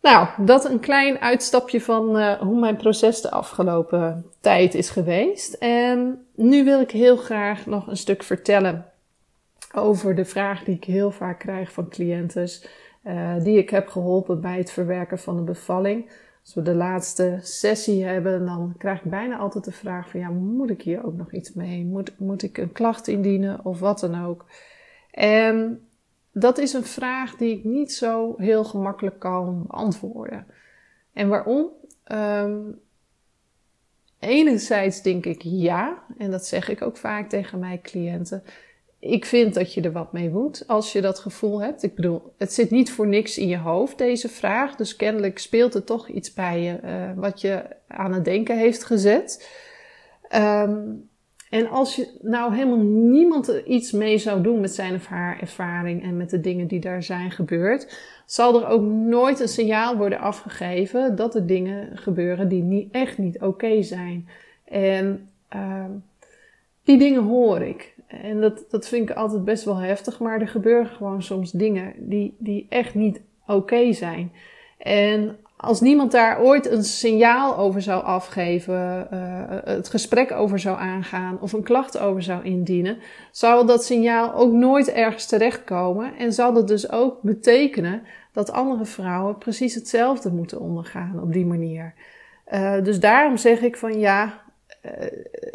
Nou, 0.01 0.29
dat 0.39 0.65
een 0.65 0.81
klein 0.81 1.19
uitstapje 1.19 1.81
van 1.81 2.19
uh, 2.19 2.33
hoe 2.33 2.61
mijn 2.61 2.77
proces 2.77 3.21
de 3.21 3.31
afgelopen 3.31 4.27
tijd 4.41 4.75
is 4.75 4.91
geweest. 4.91 5.55
En 5.55 6.27
nu 6.35 6.65
wil 6.65 6.81
ik 6.81 6.91
heel 6.91 7.17
graag 7.17 7.67
nog 7.67 7.87
een 7.87 7.97
stuk 7.97 8.23
vertellen 8.23 8.85
over 9.75 10.15
de 10.15 10.25
vraag 10.25 10.65
die 10.65 10.75
ik 10.75 10.85
heel 10.85 11.11
vaak 11.11 11.39
krijg 11.39 11.73
van 11.73 11.89
cliënten, 11.89 12.49
uh, 13.05 13.43
die 13.43 13.59
ik 13.59 13.71
heb 13.71 13.89
geholpen 13.89 14.41
bij 14.41 14.59
het 14.59 14.71
verwerken 14.71 15.19
van 15.19 15.37
een 15.37 15.45
bevalling. 15.45 16.11
Als 16.45 16.55
we 16.55 16.63
de 16.63 16.75
laatste 16.75 17.39
sessie 17.43 18.05
hebben, 18.05 18.47
dan 18.47 18.75
krijg 18.79 19.05
ik 19.05 19.11
bijna 19.11 19.37
altijd 19.37 19.65
de 19.65 19.73
vraag 19.73 20.11
van 20.11 20.21
ja, 20.21 20.29
moet 20.29 20.71
ik 20.71 20.83
hier 20.83 21.05
ook 21.07 21.17
nog 21.17 21.33
iets 21.33 21.53
mee? 21.53 21.85
Moet, 21.85 22.13
moet 22.19 22.43
ik 22.43 22.59
een 22.59 22.73
klacht 22.73 23.09
indienen 23.09 23.65
of 23.65 23.81
wat 23.81 24.01
dan 24.01 24.25
ook? 24.27 24.47
En 25.11 25.89
dat 26.33 26.59
is 26.59 26.73
een 26.73 26.85
vraag 26.85 27.37
die 27.37 27.57
ik 27.59 27.65
niet 27.65 27.93
zo 27.93 28.35
heel 28.37 28.65
gemakkelijk 28.65 29.19
kan 29.19 29.65
beantwoorden. 29.67 30.47
En 31.13 31.29
waarom? 31.29 31.69
Um, 32.13 32.81
enerzijds 34.19 35.03
denk 35.03 35.27
ik 35.27 35.43
ja, 35.43 36.03
en 36.19 36.31
dat 36.31 36.47
zeg 36.47 36.69
ik 36.69 36.83
ook 36.83 36.97
vaak 36.97 37.29
tegen 37.29 37.59
mijn 37.59 37.81
cliënten. 37.83 38.43
Ik 38.99 39.25
vind 39.25 39.55
dat 39.55 39.75
je 39.75 39.81
er 39.81 39.93
wat 39.93 40.13
mee 40.13 40.31
moet 40.31 40.65
als 40.67 40.93
je 40.93 41.01
dat 41.01 41.19
gevoel 41.19 41.63
hebt. 41.63 41.83
Ik 41.83 41.95
bedoel, 41.95 42.33
het 42.39 42.53
zit 42.53 42.71
niet 42.71 42.93
voor 42.93 43.07
niks 43.07 43.39
in 43.39 43.49
je 43.49 43.59
hoofd, 43.59 43.99
deze 43.99 44.29
vraag. 44.29 44.77
Dus 44.77 44.97
kennelijk 44.97 45.39
speelt 45.39 45.75
er 45.75 45.85
toch 45.85 46.09
iets 46.09 46.33
bij 46.33 46.63
je 46.63 46.81
uh, 46.85 47.11
wat 47.17 47.41
je 47.41 47.65
aan 47.87 48.13
het 48.13 48.25
denken 48.25 48.59
heeft 48.59 48.85
gezet. 48.85 49.51
Um, 50.35 51.10
en 51.51 51.69
als 51.69 51.97
je 51.97 52.19
nou 52.23 52.55
helemaal 52.55 52.85
niemand 52.87 53.49
iets 53.67 53.93
mee 53.93 54.19
zou 54.19 54.43
doen 54.43 54.61
met 54.61 54.75
zijn 54.75 54.95
of 54.95 55.07
haar 55.07 55.41
ervaring 55.41 56.03
en 56.03 56.17
met 56.17 56.31
de 56.31 56.41
dingen 56.41 56.67
die 56.67 56.81
daar 56.81 57.03
zijn 57.03 57.31
gebeurd, 57.31 57.99
zal 58.27 58.61
er 58.61 58.69
ook 58.69 58.83
nooit 58.83 59.41
een 59.41 59.49
signaal 59.49 59.97
worden 59.97 60.19
afgegeven 60.19 61.17
dat 61.17 61.35
er 61.35 61.47
dingen 61.47 61.97
gebeuren 61.97 62.49
die 62.49 62.63
niet, 62.63 62.93
echt 62.93 63.19
niet 63.19 63.41
oké 63.41 63.83
zijn. 63.83 64.29
En 64.65 65.29
uh, 65.55 65.85
die 66.85 66.99
dingen 66.99 67.23
hoor 67.23 67.63
ik. 67.63 67.95
En 68.07 68.41
dat, 68.41 68.65
dat 68.69 68.89
vind 68.89 69.11
ik 69.11 69.17
altijd 69.17 69.45
best 69.45 69.65
wel 69.65 69.77
heftig, 69.77 70.21
maar 70.21 70.41
er 70.41 70.49
gebeuren 70.49 70.87
gewoon 70.87 71.23
soms 71.23 71.51
dingen 71.51 71.93
die, 71.97 72.35
die 72.39 72.67
echt 72.69 72.95
niet 72.95 73.21
oké 73.47 73.93
zijn. 73.93 74.33
En 74.79 75.37
als 75.61 75.81
niemand 75.81 76.13
daar 76.13 76.41
ooit 76.41 76.71
een 76.71 76.85
signaal 76.85 77.57
over 77.57 77.83
zou 77.83 78.05
afgeven, 78.05 79.09
uh, 79.13 79.19
het 79.65 79.89
gesprek 79.89 80.33
over 80.33 80.59
zou 80.59 80.79
aangaan 80.79 81.41
of 81.41 81.53
een 81.53 81.63
klacht 81.63 81.99
over 81.99 82.23
zou 82.23 82.45
indienen, 82.45 82.99
zou 83.31 83.67
dat 83.67 83.85
signaal 83.85 84.35
ook 84.35 84.53
nooit 84.53 84.91
ergens 84.91 85.27
terechtkomen 85.27 86.17
en 86.17 86.33
zal 86.33 86.53
dat 86.53 86.69
dus 86.69 86.91
ook 86.91 87.23
betekenen 87.23 88.03
dat 88.33 88.51
andere 88.51 88.85
vrouwen 88.85 89.39
precies 89.39 89.75
hetzelfde 89.75 90.31
moeten 90.31 90.61
ondergaan 90.61 91.23
op 91.23 91.33
die 91.33 91.47
manier. 91.47 91.95
Uh, 92.53 92.83
dus 92.83 93.01
daarom 93.01 93.37
zeg 93.37 93.61
ik 93.61 93.77
van 93.77 93.99
ja, 93.99 94.43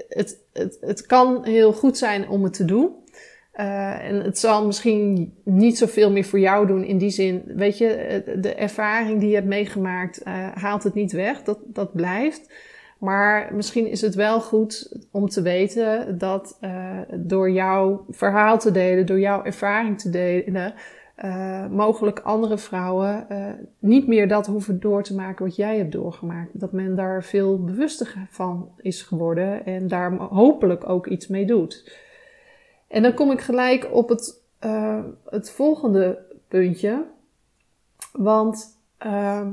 het, 0.10 0.40
het, 0.54 0.78
het 0.82 1.06
kan 1.06 1.46
heel 1.46 1.74
goed 1.74 1.98
zijn 1.98 2.30
om 2.30 2.44
het 2.44 2.54
te 2.54 2.66
doen. 2.66 2.96
Uh, 3.60 4.08
en 4.08 4.16
het 4.24 4.40
zal 4.40 4.66
misschien 4.66 5.34
niet 5.44 5.78
zoveel 5.78 6.12
meer 6.12 6.24
voor 6.24 6.40
jou 6.40 6.68
doen 6.68 6.84
in 6.84 6.98
die 6.98 7.10
zin. 7.10 7.44
Weet 7.46 7.78
je, 7.78 8.22
de 8.42 8.54
ervaring 8.56 9.20
die 9.20 9.30
je 9.30 9.36
hebt 9.36 9.48
meegemaakt 9.48 10.22
uh, 10.28 10.48
haalt 10.54 10.84
het 10.84 10.94
niet 10.94 11.12
weg. 11.12 11.44
Dat, 11.44 11.60
dat 11.66 11.94
blijft. 11.94 12.54
Maar 13.00 13.50
misschien 13.54 13.88
is 13.88 14.02
het 14.02 14.16
wel 14.16 14.42
goed 14.42 14.98
om 15.12 15.30
te 15.30 15.42
weten 15.42 16.18
dat 16.18 16.60
door 17.14 17.52
jouw 17.52 18.06
verhaal 18.10 18.60
te 18.60 18.72
delen, 18.72 19.06
door 19.06 19.20
jouw 19.20 19.44
ervaring 19.44 20.00
te 20.00 20.10
delen, 20.10 20.74
mogelijk 21.72 22.20
andere 22.20 22.58
vrouwen 22.58 23.28
niet 23.80 24.08
meer 24.08 24.28
dat 24.28 24.48
hoeven 24.48 24.80
door 24.80 25.04
te 25.04 25.16
maken 25.16 25.46
wat 25.46 25.56
jij 25.56 25.78
hebt 25.78 25.92
doorgemaakt. 25.92 26.60
Dat 26.60 26.72
men 26.72 26.96
daar 26.96 27.24
veel 27.24 27.64
bewuster 27.64 28.14
van 28.30 28.70
is 28.78 29.02
geworden 29.02 29.66
en 29.66 29.88
daar 29.88 30.14
hopelijk 30.14 30.90
ook 30.90 31.08
iets 31.08 31.28
mee 31.28 31.46
doet. 31.46 32.04
En 32.88 33.04
dan 33.04 33.14
kom 33.14 33.32
ik 33.32 33.42
gelijk 33.42 33.88
op 33.92 34.10
het, 34.10 34.42
uh, 34.66 35.04
het 35.30 35.52
volgende 35.52 36.20
puntje. 36.48 37.06
Want 38.12 38.80
uh, 39.06 39.48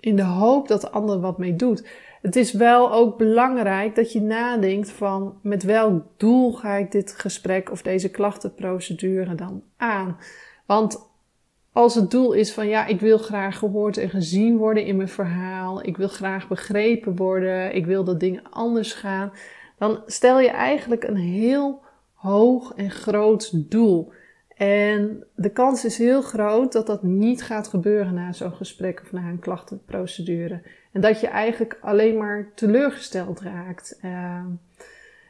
in 0.00 0.16
de 0.16 0.22
hoop 0.22 0.68
dat 0.68 0.80
de 0.80 0.90
ander 0.90 1.20
wat 1.20 1.38
mee 1.38 1.56
doet. 1.56 1.86
Het 2.22 2.36
is 2.36 2.52
wel 2.52 2.92
ook 2.92 3.18
belangrijk 3.18 3.94
dat 3.94 4.12
je 4.12 4.20
nadenkt 4.20 4.90
van 4.90 5.38
met 5.42 5.62
welk 5.62 6.04
doel 6.16 6.52
ga 6.52 6.74
ik 6.74 6.92
dit 6.92 7.12
gesprek 7.12 7.70
of 7.70 7.82
deze 7.82 8.10
klachtenprocedure 8.10 9.34
dan 9.34 9.62
aan. 9.76 10.16
Want 10.66 11.10
als 11.72 11.94
het 11.94 12.10
doel 12.10 12.32
is 12.32 12.52
van 12.52 12.68
ja, 12.68 12.86
ik 12.86 13.00
wil 13.00 13.18
graag 13.18 13.58
gehoord 13.58 13.96
en 13.96 14.10
gezien 14.10 14.56
worden 14.56 14.84
in 14.84 14.96
mijn 14.96 15.08
verhaal, 15.08 15.86
ik 15.86 15.96
wil 15.96 16.08
graag 16.08 16.48
begrepen 16.48 17.16
worden, 17.16 17.74
ik 17.74 17.86
wil 17.86 18.04
dat 18.04 18.20
dingen 18.20 18.42
anders 18.50 18.92
gaan, 18.92 19.32
dan 19.78 20.02
stel 20.06 20.40
je 20.40 20.50
eigenlijk 20.50 21.04
een 21.04 21.16
heel 21.16 21.80
hoog 22.22 22.72
en 22.76 22.90
groot 22.90 23.70
doel. 23.70 24.12
En 24.56 25.24
de 25.34 25.50
kans 25.50 25.84
is 25.84 25.98
heel 25.98 26.22
groot 26.22 26.72
dat 26.72 26.86
dat 26.86 27.02
niet 27.02 27.42
gaat 27.42 27.68
gebeuren 27.68 28.14
na 28.14 28.32
zo'n 28.32 28.52
gesprek 28.52 29.00
of 29.02 29.12
na 29.12 29.28
een 29.28 29.38
klachtenprocedure. 29.38 30.62
En 30.92 31.00
dat 31.00 31.20
je 31.20 31.26
eigenlijk 31.26 31.78
alleen 31.80 32.16
maar 32.16 32.52
teleurgesteld 32.54 33.40
raakt. 33.40 33.98
Uh, 34.04 34.44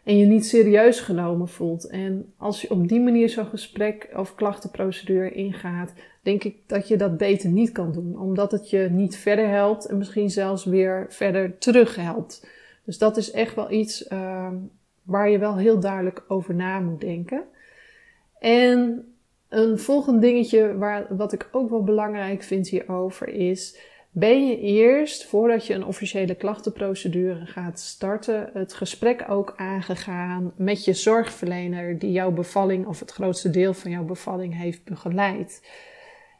en 0.05 0.19
je 0.19 0.27
niet 0.27 0.47
serieus 0.47 1.01
genomen 1.01 1.49
voelt. 1.49 1.87
En 1.87 2.33
als 2.37 2.61
je 2.61 2.71
op 2.71 2.89
die 2.89 3.01
manier 3.01 3.29
zo'n 3.29 3.47
gesprek 3.47 4.09
of 4.17 4.35
klachtenprocedure 4.35 5.31
ingaat, 5.31 5.93
denk 6.23 6.45
ik 6.45 6.57
dat 6.67 6.89
je 6.89 6.97
dat 6.97 7.17
beter 7.17 7.51
niet 7.51 7.73
kan 7.73 7.93
doen. 7.93 8.19
Omdat 8.19 8.53
het 8.53 8.71
je 8.71 8.89
niet 8.91 9.17
verder 9.17 9.49
helpt 9.49 9.87
en 9.87 9.99
misschien 9.99 10.31
zelfs 10.31 10.65
weer 10.65 11.07
verder 11.09 11.59
terug 11.59 11.97
helpt. 11.97 12.47
Dus 12.85 12.99
dat 12.99 13.17
is 13.17 13.31
echt 13.31 13.55
wel 13.55 13.71
iets 13.71 14.09
uh, 14.09 14.49
waar 15.02 15.30
je 15.30 15.38
wel 15.38 15.56
heel 15.56 15.80
duidelijk 15.80 16.25
over 16.28 16.54
na 16.54 16.80
moet 16.80 17.00
denken. 17.00 17.44
En 18.38 19.06
een 19.49 19.78
volgend 19.78 20.21
dingetje 20.21 20.76
waar, 20.76 21.16
wat 21.16 21.32
ik 21.32 21.49
ook 21.52 21.71
wel 21.71 21.82
belangrijk 21.82 22.42
vind 22.42 22.68
hierover 22.68 23.28
is: 23.28 23.78
ben 24.11 24.47
je 24.47 24.61
eerst, 24.61 25.25
voordat 25.25 25.66
je 25.66 25.75
een 25.75 25.85
officiële 25.85 26.35
klachtenprocedure 26.35 27.47
gaat 27.47 27.80
starten, 27.80 28.50
het 28.52 28.75
gesprek 28.75 29.25
ook 29.28 29.54
aangegaan 29.56 30.52
met 30.56 30.85
je 30.85 30.92
zorgverlener 30.92 31.99
die 31.99 32.12
jouw 32.12 32.30
bevalling 32.30 32.87
of 32.87 33.00
het 33.00 33.11
grootste 33.11 33.50
deel 33.50 33.75
van 33.75 33.90
jouw 33.90 34.04
bevalling 34.04 34.56
heeft 34.56 34.85
begeleid? 34.85 35.62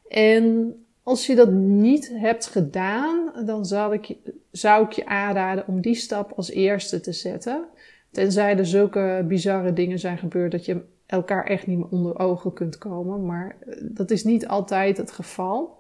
En 0.09 0.75
als 1.03 1.27
je 1.27 1.35
dat 1.35 1.51
niet 1.51 2.13
hebt 2.15 2.47
gedaan, 2.47 3.33
dan 3.47 3.67
zou 3.67 3.95
ik, 3.95 4.17
zou 4.51 4.85
ik 4.85 4.93
je 4.93 5.07
aanraden 5.07 5.67
om 5.67 5.81
die 5.81 5.95
stap 5.95 6.33
als 6.33 6.51
eerste 6.51 7.01
te 7.01 7.13
zetten. 7.13 7.65
Tenzij 8.13 8.57
er 8.59 8.67
zulke 8.67 9.25
bizarre 9.29 9.73
dingen 9.73 9.99
zijn 9.99 10.19
gebeurd 10.19 10.53
dat 10.53 10.65
je 10.65 10.81
elkaar 11.07 11.45
echt 11.45 11.67
niet 11.67 11.79
meer 11.79 11.89
onder 11.91 12.19
ogen 12.19 12.53
kunt 12.53 12.79
komen. 12.79 13.27
Maar 13.27 13.57
eh, 13.61 13.75
dat 13.81 14.11
is 14.11 14.25
niet 14.25 14.47
altijd 14.47 14.97
het 14.97 15.13
geval. 15.13 15.79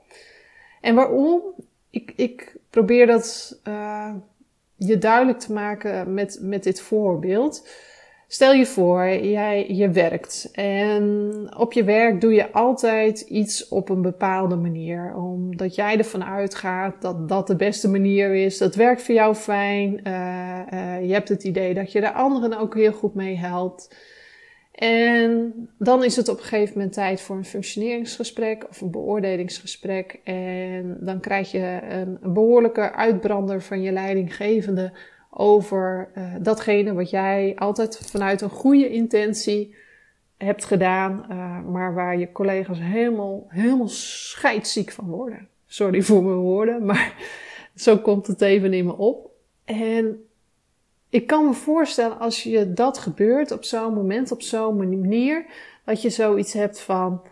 En 0.81 0.95
waarom? 0.95 1.43
Ik, 1.91 2.13
ik 2.17 2.57
probeer 2.71 3.07
dat 3.07 3.59
uh, 3.69 4.15
je 4.75 4.99
duidelijk 4.99 5.39
te 5.39 5.53
maken 5.53 6.15
met, 6.15 6.39
met 6.43 6.63
dit 6.63 6.81
voorbeeld. 6.81 7.69
Stel 8.33 8.53
je 8.53 8.67
voor, 8.67 9.09
jij 9.09 9.69
je 9.69 9.91
werkt 9.91 10.49
en 10.53 11.47
op 11.57 11.73
je 11.73 11.85
werk 11.85 12.21
doe 12.21 12.33
je 12.33 12.53
altijd 12.53 13.21
iets 13.21 13.69
op 13.69 13.89
een 13.89 14.03
bepaalde 14.03 14.57
manier. 14.57 15.15
Omdat 15.17 15.75
jij 15.75 15.99
ervan 15.99 16.25
uitgaat 16.25 17.03
dat 17.03 17.29
dat 17.29 17.47
de 17.47 17.57
beste 17.57 17.89
manier 17.89 18.35
is. 18.35 18.59
Dat 18.59 18.75
werkt 18.75 19.03
voor 19.03 19.15
jou 19.15 19.35
fijn. 19.35 20.01
Uh, 20.07 20.61
uh, 20.73 21.07
je 21.07 21.13
hebt 21.13 21.29
het 21.29 21.45
idee 21.45 21.75
dat 21.75 21.93
je 21.93 22.01
de 22.01 22.13
anderen 22.13 22.59
ook 22.59 22.75
heel 22.75 22.93
goed 22.93 23.15
mee 23.15 23.37
helpt. 23.37 23.97
En 24.73 25.53
dan 25.79 26.05
is 26.05 26.17
het 26.17 26.29
op 26.29 26.37
een 26.37 26.45
gegeven 26.45 26.75
moment 26.77 26.93
tijd 26.93 27.21
voor 27.21 27.37
een 27.37 27.45
functioneringsgesprek 27.45 28.67
of 28.69 28.81
een 28.81 28.91
beoordelingsgesprek. 28.91 30.21
En 30.25 30.97
dan 31.01 31.21
krijg 31.21 31.51
je 31.51 31.79
een 31.89 32.19
behoorlijke 32.33 32.93
uitbrander 32.93 33.63
van 33.63 33.83
je 33.83 33.93
leidinggevende 33.93 34.93
over 35.35 36.11
uh, 36.17 36.35
datgene 36.41 36.93
wat 36.93 37.11
jij 37.11 37.53
altijd 37.57 37.99
vanuit 38.11 38.41
een 38.41 38.51
goede 38.51 38.91
intentie 38.91 39.75
hebt 40.37 40.65
gedaan, 40.65 41.27
uh, 41.31 41.61
maar 41.73 41.95
waar 41.95 42.19
je 42.19 42.33
collega's 42.33 42.79
helemaal, 42.81 43.47
helemaal 43.49 43.89
scheidsziek 43.89 44.91
van 44.91 45.05
worden. 45.05 45.49
Sorry 45.67 46.03
voor 46.03 46.23
mijn 46.23 46.37
woorden, 46.37 46.85
maar 46.87 47.15
zo 47.75 47.99
komt 47.99 48.27
het 48.27 48.41
even 48.41 48.73
in 48.73 48.85
me 48.85 48.97
op. 48.97 49.31
En 49.65 50.25
ik 51.09 51.27
kan 51.27 51.47
me 51.47 51.53
voorstellen 51.53 52.19
als 52.19 52.43
je 52.43 52.73
dat 52.73 52.99
gebeurt 52.99 53.51
op 53.51 53.65
zo'n 53.65 53.95
moment, 53.95 54.33
op 54.33 54.43
zo'n 54.43 54.77
manier, 54.77 55.47
dat 55.85 56.03
je 56.03 56.11
zoiets 56.11 56.53
hebt 56.53 56.81
van, 56.81 57.23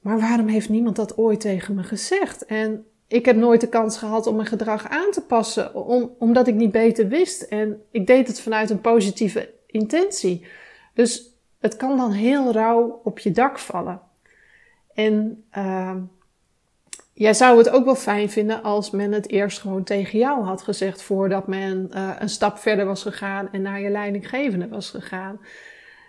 maar 0.00 0.20
waarom 0.20 0.46
heeft 0.46 0.68
niemand 0.68 0.96
dat 0.96 1.18
ooit 1.18 1.40
tegen 1.40 1.74
me 1.74 1.82
gezegd? 1.82 2.44
En 2.44 2.86
ik 3.12 3.24
heb 3.24 3.36
nooit 3.36 3.60
de 3.60 3.68
kans 3.68 3.98
gehad 3.98 4.26
om 4.26 4.36
mijn 4.36 4.48
gedrag 4.48 4.88
aan 4.88 5.10
te 5.10 5.20
passen, 5.20 5.74
omdat 6.18 6.46
ik 6.46 6.54
niet 6.54 6.70
beter 6.70 7.08
wist. 7.08 7.42
En 7.42 7.82
ik 7.90 8.06
deed 8.06 8.26
het 8.26 8.40
vanuit 8.40 8.70
een 8.70 8.80
positieve 8.80 9.50
intentie. 9.66 10.46
Dus 10.94 11.30
het 11.60 11.76
kan 11.76 11.96
dan 11.96 12.12
heel 12.12 12.52
rauw 12.52 13.00
op 13.04 13.18
je 13.18 13.30
dak 13.30 13.58
vallen. 13.58 14.00
En 14.94 15.44
uh, 15.56 15.94
jij 17.12 17.34
zou 17.34 17.58
het 17.58 17.70
ook 17.70 17.84
wel 17.84 17.94
fijn 17.94 18.30
vinden 18.30 18.62
als 18.62 18.90
men 18.90 19.12
het 19.12 19.28
eerst 19.28 19.58
gewoon 19.58 19.84
tegen 19.84 20.18
jou 20.18 20.42
had 20.44 20.62
gezegd 20.62 21.02
voordat 21.02 21.46
men 21.46 21.90
uh, 21.94 22.16
een 22.18 22.28
stap 22.28 22.58
verder 22.58 22.84
was 22.86 23.02
gegaan 23.02 23.48
en 23.52 23.62
naar 23.62 23.80
je 23.80 23.90
leidinggevende 23.90 24.68
was 24.68 24.90
gegaan. 24.90 25.40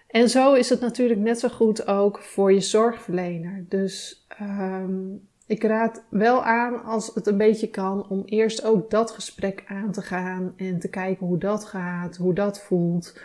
En 0.07 0.29
zo 0.29 0.53
is 0.53 0.69
het 0.69 0.79
natuurlijk 0.79 1.19
net 1.19 1.39
zo 1.39 1.47
goed 1.49 1.87
ook 1.87 2.19
voor 2.19 2.53
je 2.53 2.61
zorgverlener. 2.61 3.65
Dus 3.69 4.25
um, 4.41 5.27
ik 5.47 5.63
raad 5.63 6.03
wel 6.09 6.43
aan, 6.43 6.83
als 6.83 7.11
het 7.13 7.27
een 7.27 7.37
beetje 7.37 7.69
kan, 7.69 8.09
om 8.09 8.23
eerst 8.25 8.63
ook 8.63 8.89
dat 8.89 9.11
gesprek 9.11 9.63
aan 9.67 9.91
te 9.91 10.01
gaan 10.01 10.53
en 10.57 10.79
te 10.79 10.89
kijken 10.89 11.25
hoe 11.27 11.37
dat 11.37 11.65
gaat, 11.65 12.17
hoe 12.17 12.33
dat 12.33 12.61
voelt. 12.61 13.19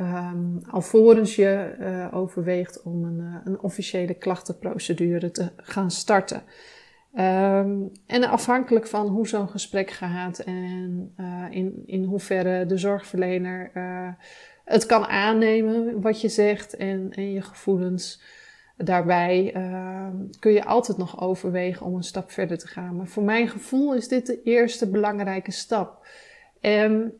Um, 0.00 0.60
alvorens 0.70 1.36
je 1.36 1.76
uh, 1.80 2.14
overweegt 2.14 2.82
om 2.82 3.04
een, 3.04 3.20
uh, 3.20 3.36
een, 3.44 3.60
officiële 3.60 4.14
klachtenprocedure 4.14 5.30
te 5.30 5.50
gaan 5.56 5.90
starten. 5.90 6.42
Um, 7.18 7.90
en 8.06 8.24
afhankelijk 8.24 8.86
van 8.86 9.06
hoe 9.06 9.28
zo'n 9.28 9.48
gesprek 9.48 9.90
gaat 9.90 10.38
en 10.38 11.14
uh, 11.16 11.44
in, 11.50 11.82
in 11.86 12.04
hoeverre 12.04 12.66
de 12.66 12.76
zorgverlener 12.76 13.70
het 14.64 14.86
kan 14.86 15.06
aannemen 15.06 16.00
wat 16.00 16.20
je 16.20 16.28
zegt 16.28 16.76
en, 16.76 17.10
en 17.10 17.32
je 17.32 17.42
gevoelens 17.42 18.22
daarbij 18.76 19.52
ehm, 19.54 20.16
kun 20.38 20.52
je 20.52 20.64
altijd 20.64 20.98
nog 20.98 21.20
overwegen 21.20 21.86
om 21.86 21.94
een 21.94 22.02
stap 22.02 22.30
verder 22.30 22.58
te 22.58 22.66
gaan. 22.66 22.96
Maar 22.96 23.06
voor 23.06 23.22
mijn 23.22 23.48
gevoel 23.48 23.94
is 23.94 24.08
dit 24.08 24.26
de 24.26 24.42
eerste 24.42 24.90
belangrijke 24.90 25.52
stap. 25.52 26.06
En 26.60 27.12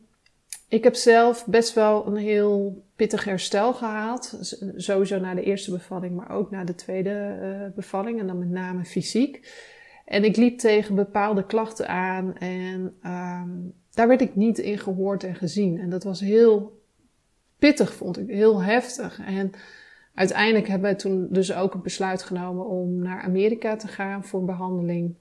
ik 0.67 0.83
heb 0.83 0.95
zelf 0.95 1.45
best 1.45 1.73
wel 1.73 2.07
een 2.07 2.15
heel 2.15 2.83
pittig 2.95 3.23
herstel 3.23 3.73
gehad. 3.73 4.37
Sowieso 4.75 5.19
na 5.19 5.33
de 5.33 5.43
eerste 5.43 5.71
bevalling, 5.71 6.15
maar 6.15 6.29
ook 6.29 6.51
na 6.51 6.63
de 6.63 6.75
tweede 6.75 7.39
uh, 7.41 7.75
bevalling. 7.75 8.19
En 8.19 8.27
dan 8.27 8.39
met 8.39 8.49
name 8.49 8.85
fysiek. 8.85 9.53
En 10.05 10.23
ik 10.23 10.35
liep 10.35 10.59
tegen 10.59 10.95
bepaalde 10.95 11.45
klachten 11.45 11.87
aan. 11.87 12.37
En 12.37 12.95
um, 13.05 13.73
daar 13.93 14.07
werd 14.07 14.21
ik 14.21 14.35
niet 14.35 14.57
in 14.57 14.77
gehoord 14.77 15.23
en 15.23 15.35
gezien. 15.35 15.79
En 15.79 15.89
dat 15.89 16.03
was 16.03 16.19
heel 16.19 16.81
pittig, 17.59 17.93
vond 17.93 18.17
ik. 18.19 18.27
Heel 18.27 18.61
heftig. 18.61 19.19
En 19.25 19.51
uiteindelijk 20.15 20.67
hebben 20.67 20.89
we 20.91 20.95
toen 20.95 21.27
dus 21.29 21.53
ook 21.53 21.73
een 21.73 21.81
besluit 21.81 22.23
genomen 22.23 22.65
om 22.65 22.99
naar 22.99 23.21
Amerika 23.21 23.75
te 23.75 23.87
gaan 23.87 24.23
voor 24.23 24.45
behandeling. 24.45 25.15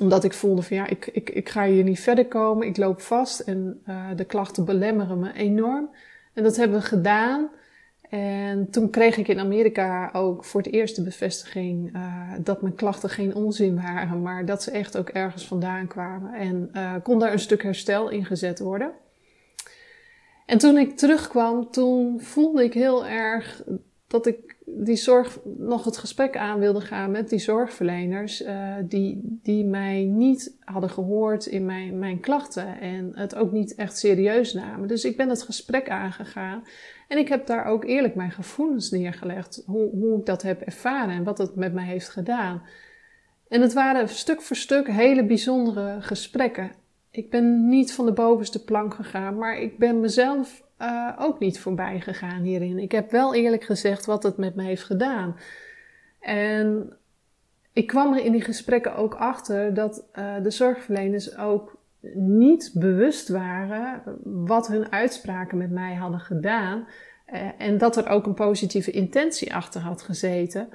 Omdat 0.00 0.24
ik 0.24 0.32
voelde 0.32 0.62
van 0.62 0.76
ja, 0.76 0.86
ik, 0.86 1.06
ik, 1.06 1.30
ik 1.30 1.48
ga 1.48 1.66
hier 1.66 1.84
niet 1.84 2.00
verder 2.00 2.26
komen. 2.26 2.66
Ik 2.66 2.76
loop 2.76 3.00
vast 3.00 3.40
en 3.40 3.82
uh, 3.86 4.06
de 4.16 4.24
klachten 4.24 4.64
belemmeren 4.64 5.18
me 5.18 5.32
enorm. 5.32 5.90
En 6.32 6.42
dat 6.42 6.56
hebben 6.56 6.78
we 6.78 6.84
gedaan. 6.84 7.50
En 8.08 8.70
toen 8.70 8.90
kreeg 8.90 9.16
ik 9.16 9.28
in 9.28 9.38
Amerika 9.38 10.10
ook 10.12 10.44
voor 10.44 10.62
het 10.62 10.72
eerst 10.72 10.96
de 10.96 11.02
bevestiging 11.02 11.96
uh, 11.96 12.32
dat 12.40 12.62
mijn 12.62 12.74
klachten 12.74 13.10
geen 13.10 13.34
onzin 13.34 13.74
waren, 13.74 14.22
maar 14.22 14.44
dat 14.44 14.62
ze 14.62 14.70
echt 14.70 14.98
ook 14.98 15.08
ergens 15.08 15.46
vandaan 15.46 15.86
kwamen. 15.86 16.34
En 16.34 16.70
uh, 16.72 16.94
kon 17.02 17.18
daar 17.18 17.32
een 17.32 17.38
stuk 17.38 17.62
herstel 17.62 18.08
in 18.08 18.24
gezet 18.24 18.58
worden. 18.58 18.92
En 20.46 20.58
toen 20.58 20.78
ik 20.78 20.96
terugkwam, 20.96 21.70
toen 21.70 22.20
voelde 22.20 22.64
ik 22.64 22.74
heel 22.74 23.06
erg 23.06 23.62
dat 24.12 24.26
ik 24.26 24.56
die 24.64 24.96
zorg 24.96 25.38
nog 25.44 25.84
het 25.84 25.96
gesprek 25.96 26.36
aan 26.36 26.58
wilde 26.58 26.80
gaan 26.80 27.10
met 27.10 27.28
die 27.28 27.38
zorgverleners 27.38 28.42
uh, 28.42 28.74
die, 28.82 29.38
die 29.42 29.64
mij 29.64 30.04
niet 30.04 30.56
hadden 30.60 30.90
gehoord 30.90 31.46
in 31.46 31.64
mijn, 31.64 31.98
mijn 31.98 32.20
klachten 32.20 32.80
en 32.80 33.12
het 33.14 33.34
ook 33.34 33.52
niet 33.52 33.74
echt 33.74 33.98
serieus 33.98 34.52
namen. 34.52 34.88
Dus 34.88 35.04
ik 35.04 35.16
ben 35.16 35.28
het 35.28 35.42
gesprek 35.42 35.90
aangegaan 35.90 36.64
en 37.08 37.18
ik 37.18 37.28
heb 37.28 37.46
daar 37.46 37.64
ook 37.64 37.84
eerlijk 37.84 38.14
mijn 38.14 38.30
gevoelens 38.30 38.90
neergelegd, 38.90 39.62
hoe, 39.66 39.90
hoe 39.90 40.18
ik 40.18 40.26
dat 40.26 40.42
heb 40.42 40.60
ervaren 40.60 41.14
en 41.14 41.24
wat 41.24 41.38
het 41.38 41.56
met 41.56 41.72
mij 41.74 41.86
heeft 41.86 42.08
gedaan. 42.08 42.62
En 43.48 43.60
het 43.60 43.72
waren 43.72 44.08
stuk 44.08 44.42
voor 44.42 44.56
stuk 44.56 44.90
hele 44.90 45.24
bijzondere 45.24 45.96
gesprekken. 46.00 46.72
Ik 47.10 47.30
ben 47.30 47.68
niet 47.68 47.92
van 47.92 48.06
de 48.06 48.12
bovenste 48.12 48.64
plank 48.64 48.94
gegaan, 48.94 49.38
maar 49.38 49.58
ik 49.58 49.78
ben 49.78 50.00
mezelf 50.00 50.61
uh, 50.82 51.12
ook 51.18 51.38
niet 51.38 51.60
voorbij 51.60 52.00
gegaan 52.00 52.42
hierin. 52.42 52.78
Ik 52.78 52.92
heb 52.92 53.10
wel 53.10 53.34
eerlijk 53.34 53.64
gezegd 53.64 54.06
wat 54.06 54.22
het 54.22 54.36
met 54.36 54.54
me 54.54 54.62
heeft 54.62 54.84
gedaan. 54.84 55.36
En 56.20 56.96
ik 57.72 57.86
kwam 57.86 58.14
er 58.14 58.24
in 58.24 58.32
die 58.32 58.42
gesprekken 58.42 58.96
ook 58.96 59.14
achter 59.14 59.74
dat 59.74 60.08
uh, 60.14 60.34
de 60.42 60.50
zorgverleners 60.50 61.36
ook 61.38 61.76
niet 62.14 62.70
bewust 62.74 63.28
waren 63.28 64.02
wat 64.24 64.66
hun 64.66 64.92
uitspraken 64.92 65.58
met 65.58 65.70
mij 65.70 65.94
hadden 65.94 66.20
gedaan. 66.20 66.86
Uh, 67.32 67.40
en 67.58 67.78
dat 67.78 67.96
er 67.96 68.08
ook 68.08 68.26
een 68.26 68.34
positieve 68.34 68.90
intentie 68.90 69.54
achter 69.54 69.80
had 69.80 70.02
gezeten. 70.02 70.68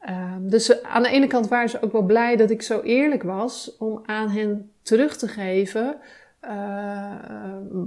Ehm, 0.00 0.48
dus 0.48 0.82
aan 0.82 1.02
de 1.02 1.08
ene 1.08 1.26
kant 1.26 1.48
waren 1.48 1.68
ze 1.68 1.82
ook 1.82 1.92
wel 1.92 2.02
blij 2.02 2.36
dat 2.36 2.50
ik 2.50 2.62
zo 2.62 2.80
eerlijk 2.80 3.22
was 3.22 3.76
om 3.78 4.02
aan 4.04 4.30
hen 4.30 4.70
terug 4.82 5.16
te 5.16 5.28
geven 5.28 5.96
uh, 6.46 7.14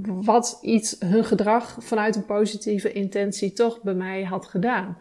wat 0.04 0.60
iets, 0.62 0.95
hun 1.00 1.24
gedrag 1.24 1.78
vanuit 1.80 2.15
een 2.15 2.26
positieve 2.26 2.91
intentie 2.91 3.54
toch 3.54 3.82
bij 3.82 3.93
mij 3.93 4.24
had 4.24 4.45
gedaan. 4.45 4.98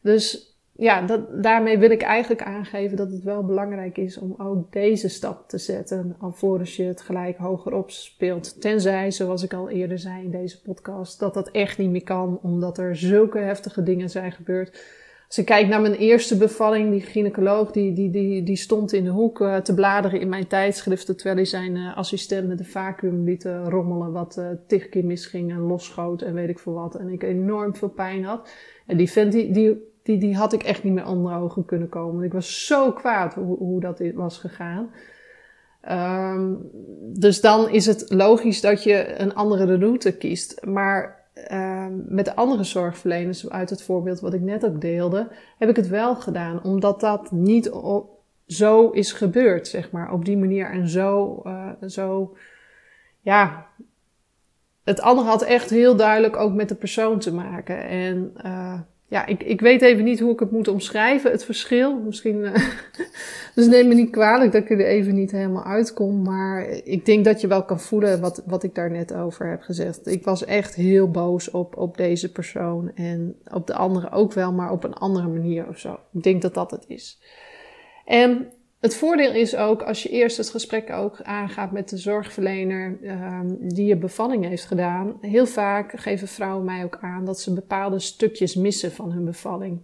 Dus 0.00 0.56
ja, 0.72 1.02
dat, 1.02 1.42
daarmee 1.42 1.78
wil 1.78 1.90
ik 1.90 2.02
eigenlijk 2.02 2.42
aangeven 2.42 2.96
dat 2.96 3.10
het 3.10 3.22
wel 3.22 3.44
belangrijk 3.44 3.96
is 3.96 4.18
om 4.18 4.34
ook 4.38 4.72
deze 4.72 5.08
stap 5.08 5.48
te 5.48 5.58
zetten, 5.58 6.16
alvorens 6.18 6.76
je 6.76 6.82
het 6.82 7.00
gelijk 7.00 7.36
hoger 7.36 7.74
opspeelt. 7.74 8.60
Tenzij, 8.60 9.10
zoals 9.10 9.42
ik 9.42 9.52
al 9.52 9.68
eerder 9.68 9.98
zei 9.98 10.24
in 10.24 10.30
deze 10.30 10.60
podcast, 10.62 11.18
dat 11.18 11.34
dat 11.34 11.50
echt 11.50 11.78
niet 11.78 11.90
meer 11.90 12.04
kan, 12.04 12.38
omdat 12.42 12.78
er 12.78 12.96
zulke 12.96 13.38
heftige 13.38 13.82
dingen 13.82 14.10
zijn 14.10 14.32
gebeurd 14.32 14.80
als 15.28 15.38
ik 15.38 15.44
kijk 15.44 15.68
naar 15.68 15.80
mijn 15.80 15.94
eerste 15.94 16.36
bevalling, 16.36 16.90
die 16.90 17.00
gynaecoloog, 17.00 17.70
die, 17.70 17.92
die, 17.92 18.10
die, 18.10 18.42
die 18.42 18.56
stond 18.56 18.92
in 18.92 19.04
de 19.04 19.10
hoek 19.10 19.40
uh, 19.40 19.56
te 19.56 19.74
bladeren 19.74 20.20
in 20.20 20.28
mijn 20.28 20.46
tijdschriften, 20.46 21.16
terwijl 21.16 21.36
hij 21.36 21.44
zijn 21.44 21.76
uh, 21.76 21.96
assistent 21.96 22.48
met 22.48 22.58
een 22.58 22.66
vacuüm 22.66 23.24
liet 23.24 23.44
uh, 23.44 23.66
rommelen, 23.68 24.12
wat 24.12 24.40
tig 24.66 24.88
keer 24.88 25.04
misging 25.04 25.50
en 25.50 25.58
losschoot 25.58 26.22
en 26.22 26.34
weet 26.34 26.48
ik 26.48 26.58
veel 26.58 26.72
wat. 26.72 26.94
En 26.94 27.08
ik 27.08 27.22
enorm 27.22 27.76
veel 27.76 27.88
pijn 27.88 28.24
had. 28.24 28.48
En 28.86 28.96
die 28.96 29.10
vent, 29.10 29.32
die, 29.32 29.50
die, 29.50 29.76
die, 30.02 30.18
die 30.18 30.36
had 30.36 30.52
ik 30.52 30.62
echt 30.62 30.84
niet 30.84 30.92
meer 30.92 31.06
onder 31.06 31.36
ogen 31.36 31.64
kunnen 31.64 31.88
komen. 31.88 32.24
Ik 32.24 32.32
was 32.32 32.66
zo 32.66 32.92
kwaad 32.92 33.34
hoe, 33.34 33.56
hoe 33.56 33.80
dat 33.80 34.02
was 34.14 34.38
gegaan. 34.38 34.90
Um, 35.90 36.70
dus 37.12 37.40
dan 37.40 37.70
is 37.70 37.86
het 37.86 38.04
logisch 38.08 38.60
dat 38.60 38.82
je 38.82 39.20
een 39.20 39.34
andere 39.34 39.78
route 39.78 40.16
kiest. 40.16 40.64
Maar 40.66 41.17
met 42.08 42.24
de 42.24 42.34
andere 42.34 42.64
zorgverleners, 42.64 43.50
uit 43.50 43.70
het 43.70 43.82
voorbeeld 43.82 44.20
wat 44.20 44.34
ik 44.34 44.40
net 44.40 44.66
ook 44.66 44.80
deelde, 44.80 45.28
heb 45.58 45.68
ik 45.68 45.76
het 45.76 45.88
wel 45.88 46.16
gedaan. 46.16 46.62
Omdat 46.62 47.00
dat 47.00 47.30
niet 47.30 47.70
zo 48.46 48.90
is 48.90 49.12
gebeurd, 49.12 49.68
zeg 49.68 49.90
maar. 49.90 50.12
Op 50.12 50.24
die 50.24 50.36
manier 50.36 50.70
en 50.70 50.88
zo, 50.88 51.42
uh, 51.44 51.70
zo, 51.86 52.36
ja. 53.20 53.66
Het 54.84 55.00
andere 55.00 55.28
had 55.28 55.42
echt 55.42 55.70
heel 55.70 55.96
duidelijk 55.96 56.36
ook 56.36 56.52
met 56.52 56.68
de 56.68 56.74
persoon 56.74 57.18
te 57.18 57.34
maken. 57.34 57.82
En 57.82 58.32
uh, 58.44 58.80
ja, 59.10 59.26
ik, 59.26 59.42
ik 59.42 59.60
weet 59.60 59.82
even 59.82 60.04
niet 60.04 60.20
hoe 60.20 60.32
ik 60.32 60.40
het 60.40 60.50
moet 60.50 60.68
omschrijven, 60.68 61.30
het 61.30 61.44
verschil. 61.44 61.98
Misschien, 61.98 62.36
uh, 62.36 62.54
dus 63.54 63.66
neem 63.66 63.88
me 63.88 63.94
niet 63.94 64.10
kwalijk 64.10 64.52
dat 64.52 64.62
ik 64.62 64.70
er 64.70 64.86
even 64.86 65.14
niet 65.14 65.30
helemaal 65.30 65.64
uitkom. 65.64 66.22
Maar 66.22 66.68
ik 66.68 67.06
denk 67.06 67.24
dat 67.24 67.40
je 67.40 67.46
wel 67.46 67.64
kan 67.64 67.80
voelen 67.80 68.20
wat, 68.20 68.42
wat 68.46 68.62
ik 68.62 68.74
daar 68.74 68.90
net 68.90 69.14
over 69.14 69.48
heb 69.48 69.62
gezegd. 69.62 70.06
Ik 70.06 70.24
was 70.24 70.44
echt 70.44 70.74
heel 70.74 71.10
boos 71.10 71.50
op, 71.50 71.76
op 71.76 71.96
deze 71.96 72.32
persoon. 72.32 72.90
En 72.94 73.36
op 73.52 73.66
de 73.66 73.74
andere 73.74 74.10
ook 74.10 74.32
wel, 74.32 74.52
maar 74.52 74.70
op 74.70 74.84
een 74.84 74.94
andere 74.94 75.28
manier 75.28 75.68
of 75.68 75.78
zo. 75.78 75.98
Ik 76.12 76.22
denk 76.22 76.42
dat 76.42 76.54
dat 76.54 76.70
het 76.70 76.84
is. 76.86 77.18
En 78.04 78.52
het 78.80 78.96
voordeel 78.96 79.32
is 79.32 79.56
ook 79.56 79.82
als 79.82 80.02
je 80.02 80.08
eerst 80.08 80.36
het 80.36 80.50
gesprek 80.50 80.90
ook 80.90 81.22
aangaat 81.22 81.72
met 81.72 81.88
de 81.88 81.96
zorgverlener 81.96 82.98
um, 83.02 83.56
die 83.60 83.86
je 83.86 83.96
bevalling 83.96 84.44
heeft 84.44 84.64
gedaan. 84.64 85.18
Heel 85.20 85.46
vaak 85.46 86.00
geven 86.00 86.28
vrouwen 86.28 86.64
mij 86.64 86.84
ook 86.84 86.98
aan 87.00 87.24
dat 87.24 87.40
ze 87.40 87.52
bepaalde 87.52 87.98
stukjes 87.98 88.54
missen 88.54 88.92
van 88.92 89.12
hun 89.12 89.24
bevalling. 89.24 89.80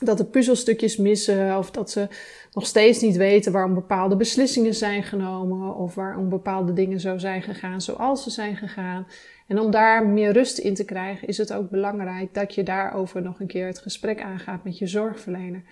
Dat 0.00 0.18
er 0.18 0.26
puzzelstukjes 0.26 0.96
missen 0.96 1.58
of 1.58 1.70
dat 1.70 1.90
ze 1.90 2.08
nog 2.52 2.66
steeds 2.66 3.00
niet 3.00 3.16
weten 3.16 3.52
waarom 3.52 3.74
bepaalde 3.74 4.16
beslissingen 4.16 4.74
zijn 4.74 5.02
genomen 5.02 5.74
of 5.74 5.94
waarom 5.94 6.28
bepaalde 6.28 6.72
dingen 6.72 7.00
zo 7.00 7.18
zijn 7.18 7.42
gegaan 7.42 7.80
zoals 7.80 8.22
ze 8.22 8.30
zijn 8.30 8.56
gegaan. 8.56 9.06
En 9.46 9.60
om 9.60 9.70
daar 9.70 10.06
meer 10.06 10.32
rust 10.32 10.58
in 10.58 10.74
te 10.74 10.84
krijgen 10.84 11.28
is 11.28 11.38
het 11.38 11.52
ook 11.52 11.70
belangrijk 11.70 12.34
dat 12.34 12.54
je 12.54 12.62
daarover 12.62 13.22
nog 13.22 13.40
een 13.40 13.46
keer 13.46 13.66
het 13.66 13.78
gesprek 13.78 14.22
aangaat 14.22 14.64
met 14.64 14.78
je 14.78 14.86
zorgverlener. 14.86 15.62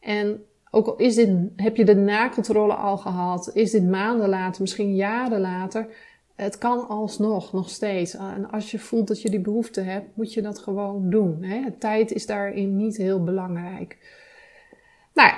En 0.00 0.44
ook 0.76 0.86
al 0.86 0.96
is 0.96 1.14
dit, 1.14 1.30
heb 1.56 1.76
je 1.76 1.84
de 1.84 1.94
nakontrole 1.94 2.74
al 2.74 2.96
gehad, 2.96 3.50
is 3.54 3.70
dit 3.70 3.88
maanden 3.88 4.28
later, 4.28 4.60
misschien 4.60 4.94
jaren 4.94 5.40
later, 5.40 5.88
het 6.34 6.58
kan 6.58 6.88
alsnog, 6.88 7.52
nog 7.52 7.70
steeds. 7.70 8.14
En 8.14 8.50
als 8.50 8.70
je 8.70 8.78
voelt 8.78 9.08
dat 9.08 9.22
je 9.22 9.30
die 9.30 9.40
behoefte 9.40 9.80
hebt, 9.80 10.16
moet 10.16 10.32
je 10.32 10.42
dat 10.42 10.58
gewoon 10.58 11.10
doen. 11.10 11.42
Hè? 11.42 11.70
Tijd 11.78 12.12
is 12.12 12.26
daarin 12.26 12.76
niet 12.76 12.96
heel 12.96 13.24
belangrijk. 13.24 13.98
Nou 15.14 15.30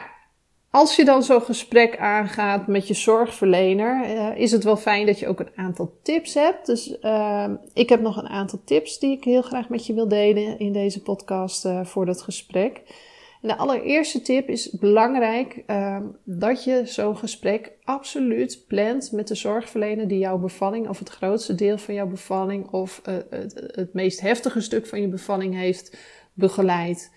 als 0.70 0.96
je 0.96 1.05
dan 1.05 1.22
zo'n 1.22 1.42
gesprek 1.42 1.98
aangaat 1.98 2.66
met 2.66 2.88
je 2.88 2.94
zorgverlener, 2.94 4.05
uh, 4.05 4.40
is 4.40 4.53
het 4.53 4.64
wel 4.64 4.77
fijn 4.77 5.07
dat 5.07 5.18
je 5.18 5.29
ook 5.29 5.40
een 5.40 5.53
aantal 5.57 5.92
tips 6.03 6.35
hebt. 6.35 6.66
Dus 6.66 6.96
uh, 7.03 7.48
ik 7.72 7.88
heb 7.88 8.01
nog 8.01 8.16
een 8.16 8.29
aantal 8.29 8.61
tips 8.64 8.98
die 8.98 9.16
ik 9.16 9.24
heel 9.24 9.42
graag 9.42 9.68
met 9.68 9.87
je 9.87 9.94
wil 9.94 10.09
delen 10.09 10.59
in 10.59 10.72
deze 10.72 11.03
podcast 11.03 11.64
uh, 11.64 11.85
voor 11.85 12.07
dat 12.07 12.22
gesprek. 12.22 12.83
De 13.40 13.57
allereerste 13.57 14.22
tip 14.22 14.48
is 14.48 14.70
belangrijk 14.70 15.62
uh, 15.66 16.01
dat 16.24 16.64
je 16.64 16.83
zo'n 16.85 17.16
gesprek 17.16 17.72
absoluut 17.85 18.64
plant 18.66 19.12
met 19.12 19.29
de 19.29 19.35
zorgverlener 19.35 20.09
die 20.09 20.18
jouw 20.18 20.38
bevalling 20.38 20.88
of 20.88 20.98
het 20.98 21.09
grootste 21.09 21.55
deel 21.55 21.79
van 21.79 21.94
jouw 21.94 22.07
bevalling 22.07 22.70
of 22.70 23.01
het, 23.05 23.70
het 23.74 23.94
meest 23.94 24.20
heftige 24.20 24.61
stuk 24.61 24.87
van 24.87 25.01
je 25.01 25.09
bevalling 25.09 25.55
heeft 25.55 25.98
begeleid. 26.35 27.12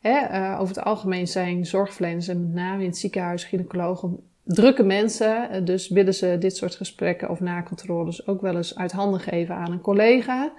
Hè, 0.00 0.58
over 0.58 0.76
het 0.76 0.84
algemeen 0.84 1.26
zijn 1.26 1.66
zorgverleners 1.66 2.28
en 2.28 2.40
met 2.40 2.54
name 2.54 2.82
in 2.82 2.88
het 2.88 2.98
ziekenhuis, 2.98 3.44
gynaecologen, 3.44 4.18
drukke 4.44 4.82
mensen. 4.82 5.64
Dus 5.64 5.88
willen 5.88 6.14
ze 6.14 6.36
dit 6.38 6.56
soort 6.56 6.74
gesprekken 6.74 7.30
of 7.30 7.40
nakontroles 7.40 8.26
ook 8.26 8.40
wel 8.40 8.56
eens 8.56 8.76
uit 8.76 8.92
handen 8.92 9.20
geven 9.20 9.54
aan 9.54 9.72
een 9.72 9.80
collega. 9.80 10.52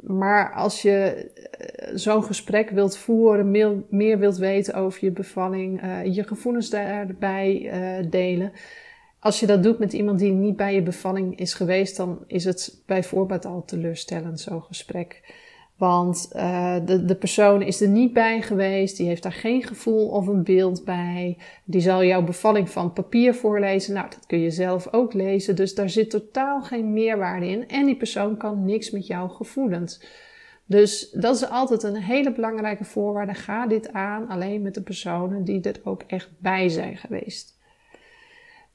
Maar 0.00 0.52
als 0.52 0.82
je 0.82 0.92
eh, 0.92 1.90
zo'n 1.94 2.24
gesprek 2.24 2.70
wilt 2.70 2.96
voeren, 2.96 3.50
meer, 3.88 4.18
wilt 4.18 4.36
weten 4.36 4.74
over 4.74 5.04
je 5.04 5.10
bevalling, 5.10 5.82
uh, 5.82 6.14
je 6.14 6.22
gevoelens 6.22 6.70
daarbij 6.70 7.60
uh, 7.62 8.10
delen. 8.10 8.52
Als 9.18 9.40
je 9.40 9.46
dat 9.46 9.62
doet 9.62 9.78
met 9.78 9.92
iemand 9.92 10.18
die 10.18 10.32
niet 10.32 10.56
bij 10.56 10.74
je 10.74 10.82
bevalling 10.82 11.38
is 11.38 11.54
geweest, 11.54 11.96
dan 11.96 12.24
is 12.26 12.44
het 12.44 12.82
bijvoorbeeld 12.86 13.44
al 13.44 13.64
teleurstellend, 13.64 14.40
zo'n 14.40 14.62
gesprek. 14.62 15.34
Want 15.80 16.30
uh, 16.36 16.76
de, 16.84 17.04
de 17.04 17.14
persoon 17.14 17.62
is 17.62 17.80
er 17.80 17.88
niet 17.88 18.12
bij 18.12 18.42
geweest, 18.42 18.96
die 18.96 19.06
heeft 19.06 19.22
daar 19.22 19.32
geen 19.32 19.62
gevoel 19.62 20.08
of 20.08 20.26
een 20.26 20.42
beeld 20.42 20.84
bij. 20.84 21.38
Die 21.64 21.80
zal 21.80 22.04
jouw 22.04 22.22
bevalling 22.22 22.70
van 22.70 22.92
papier 22.92 23.34
voorlezen. 23.34 23.94
Nou, 23.94 24.08
dat 24.10 24.26
kun 24.26 24.38
je 24.38 24.50
zelf 24.50 24.92
ook 24.92 25.12
lezen. 25.12 25.56
Dus 25.56 25.74
daar 25.74 25.90
zit 25.90 26.10
totaal 26.10 26.62
geen 26.62 26.92
meerwaarde 26.92 27.48
in. 27.48 27.68
En 27.68 27.86
die 27.86 27.96
persoon 27.96 28.36
kan 28.36 28.64
niks 28.64 28.90
met 28.90 29.06
jouw 29.06 29.28
gevoelens. 29.28 30.02
Dus 30.66 31.10
dat 31.10 31.36
is 31.36 31.48
altijd 31.48 31.82
een 31.82 31.96
hele 31.96 32.32
belangrijke 32.32 32.84
voorwaarde. 32.84 33.34
Ga 33.34 33.66
dit 33.66 33.92
aan 33.92 34.28
alleen 34.28 34.62
met 34.62 34.74
de 34.74 34.82
personen 34.82 35.44
die 35.44 35.60
er 35.60 35.80
ook 35.84 36.02
echt 36.06 36.30
bij 36.38 36.68
zijn 36.68 36.96
geweest. 36.96 37.58